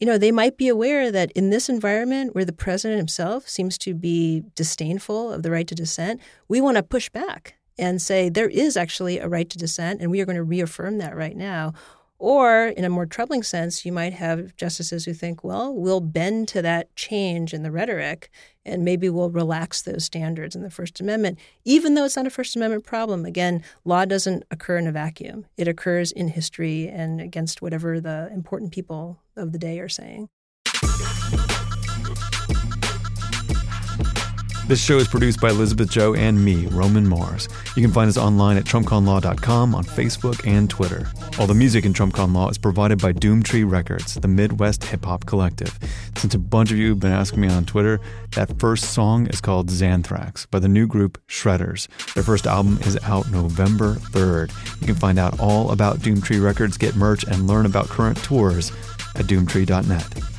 you 0.00 0.06
know, 0.06 0.16
they 0.16 0.30
might 0.30 0.56
be 0.56 0.68
aware 0.68 1.10
that 1.10 1.32
in 1.32 1.50
this 1.50 1.68
environment 1.68 2.34
where 2.34 2.44
the 2.44 2.52
president 2.52 2.98
himself 2.98 3.48
seems 3.48 3.76
to 3.78 3.94
be 3.94 4.44
disdainful 4.54 5.32
of 5.32 5.42
the 5.42 5.50
right 5.50 5.66
to 5.66 5.74
dissent, 5.74 6.20
we 6.46 6.60
want 6.60 6.76
to 6.76 6.82
push 6.84 7.08
back 7.08 7.56
and 7.78 8.00
say 8.00 8.28
there 8.28 8.48
is 8.48 8.76
actually 8.76 9.18
a 9.18 9.28
right 9.28 9.50
to 9.50 9.58
dissent, 9.58 10.00
and 10.00 10.10
we 10.10 10.20
are 10.20 10.24
going 10.24 10.36
to 10.36 10.42
reaffirm 10.42 10.98
that 10.98 11.16
right 11.16 11.36
now. 11.36 11.72
Or, 12.20 12.66
in 12.66 12.84
a 12.84 12.88
more 12.88 13.06
troubling 13.06 13.44
sense, 13.44 13.84
you 13.84 13.92
might 13.92 14.12
have 14.14 14.56
justices 14.56 15.04
who 15.04 15.14
think, 15.14 15.44
well, 15.44 15.72
we'll 15.72 16.00
bend 16.00 16.48
to 16.48 16.62
that 16.62 16.94
change 16.96 17.54
in 17.54 17.62
the 17.62 17.70
rhetoric 17.70 18.30
and 18.64 18.84
maybe 18.84 19.08
we'll 19.08 19.30
relax 19.30 19.82
those 19.82 20.04
standards 20.04 20.56
in 20.56 20.62
the 20.62 20.70
First 20.70 21.00
Amendment, 21.00 21.38
even 21.64 21.94
though 21.94 22.04
it's 22.04 22.16
not 22.16 22.26
a 22.26 22.30
First 22.30 22.56
Amendment 22.56 22.84
problem. 22.84 23.24
Again, 23.24 23.62
law 23.84 24.04
doesn't 24.04 24.44
occur 24.50 24.78
in 24.78 24.88
a 24.88 24.92
vacuum, 24.92 25.46
it 25.56 25.68
occurs 25.68 26.10
in 26.10 26.28
history 26.28 26.88
and 26.88 27.20
against 27.20 27.62
whatever 27.62 28.00
the 28.00 28.28
important 28.32 28.72
people 28.72 29.20
of 29.36 29.52
the 29.52 29.58
day 29.58 29.78
are 29.78 29.88
saying. 29.88 30.28
This 34.68 34.84
show 34.84 34.98
is 34.98 35.08
produced 35.08 35.40
by 35.40 35.48
Elizabeth 35.48 35.88
Joh 35.88 36.12
and 36.12 36.44
me, 36.44 36.66
Roman 36.66 37.08
Mars. 37.08 37.48
You 37.74 37.80
can 37.80 37.90
find 37.90 38.06
us 38.06 38.18
online 38.18 38.58
at 38.58 38.64
TrumpConLaw.com, 38.64 39.74
on 39.74 39.82
Facebook 39.82 40.46
and 40.46 40.68
Twitter. 40.68 41.10
All 41.38 41.46
the 41.46 41.54
music 41.54 41.86
in 41.86 41.94
TrumpCon 41.94 42.34
Law 42.34 42.50
is 42.50 42.58
provided 42.58 43.00
by 43.00 43.14
Doomtree 43.14 43.68
Records, 43.68 44.16
the 44.16 44.28
Midwest 44.28 44.84
hip 44.84 45.06
hop 45.06 45.24
collective. 45.24 45.78
Since 46.18 46.34
a 46.34 46.38
bunch 46.38 46.70
of 46.70 46.76
you 46.76 46.90
have 46.90 47.00
been 47.00 47.12
asking 47.12 47.40
me 47.40 47.48
on 47.48 47.64
Twitter, 47.64 47.98
that 48.32 48.60
first 48.60 48.92
song 48.92 49.26
is 49.28 49.40
called 49.40 49.68
Xanthrax 49.70 50.46
by 50.50 50.58
the 50.58 50.68
new 50.68 50.86
group 50.86 51.18
Shredders. 51.28 51.88
Their 52.12 52.22
first 52.22 52.46
album 52.46 52.78
is 52.82 52.98
out 53.04 53.30
November 53.30 53.94
3rd. 53.94 54.52
You 54.82 54.86
can 54.86 54.96
find 54.96 55.18
out 55.18 55.40
all 55.40 55.70
about 55.70 56.00
Doomtree 56.00 56.44
Records, 56.44 56.76
get 56.76 56.94
merch, 56.94 57.24
and 57.24 57.46
learn 57.46 57.64
about 57.64 57.88
current 57.88 58.22
tours 58.22 58.70
at 59.14 59.24
doomtree.net. 59.24 60.37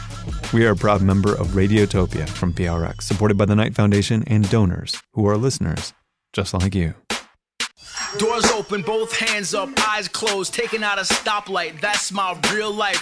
We 0.54 0.66
are 0.66 0.72
a 0.72 0.76
proud 0.76 1.02
member 1.02 1.34
of 1.34 1.50
Radiotopia 1.50 2.28
from 2.28 2.54
PRX, 2.54 3.04
supported 3.04 3.38
by 3.38 3.46
the 3.46 3.56
Knight 3.56 3.76
Foundation 3.76 4.24
and 4.28 4.50
donors 4.50 5.02
who 5.14 5.28
are 5.28 5.38
listeners 5.38 5.94
just 6.34 6.54
like 6.54 6.76
you. 6.76 6.94
Doors 8.18 8.46
open, 8.52 8.82
both 8.82 9.16
hands 9.16 9.54
up, 9.54 9.70
eyes 9.88 10.08
closed, 10.08 10.54
taking 10.54 10.84
out 10.84 10.98
a 10.98 11.02
stoplight. 11.02 11.80
That's 11.80 12.12
my 12.12 12.40
real 12.52 12.72
life. 12.72 13.00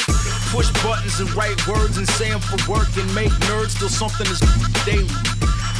Push 0.51 0.71
buttons 0.83 1.19
and 1.19 1.33
write 1.33 1.65
words 1.67 1.97
and 1.97 2.07
say 2.07 2.29
them 2.29 2.41
for 2.41 2.71
work 2.71 2.87
and 2.97 3.15
make 3.15 3.31
nerds 3.47 3.77
feel 3.77 3.89
something 3.89 4.27
is 4.27 4.39
daily. 4.85 5.07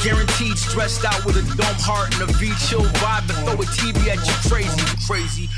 Guaranteed 0.04 0.58
stressed 0.58 1.04
out 1.04 1.26
with 1.26 1.36
a 1.36 1.58
dumb 1.58 1.76
heart 1.80 2.14
and 2.14 2.30
a 2.30 2.34
V 2.34 2.54
chill 2.68 2.84
vibe, 3.02 3.28
but 3.28 3.36
throw 3.44 3.54
a 3.54 3.66
TV 3.66 4.08
at 4.08 4.26
you 4.26 4.34
crazy, 4.50 4.86
crazy. 5.06 5.50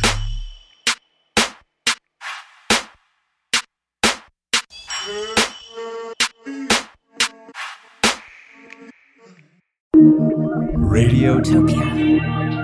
Radiotopia. 10.90 12.59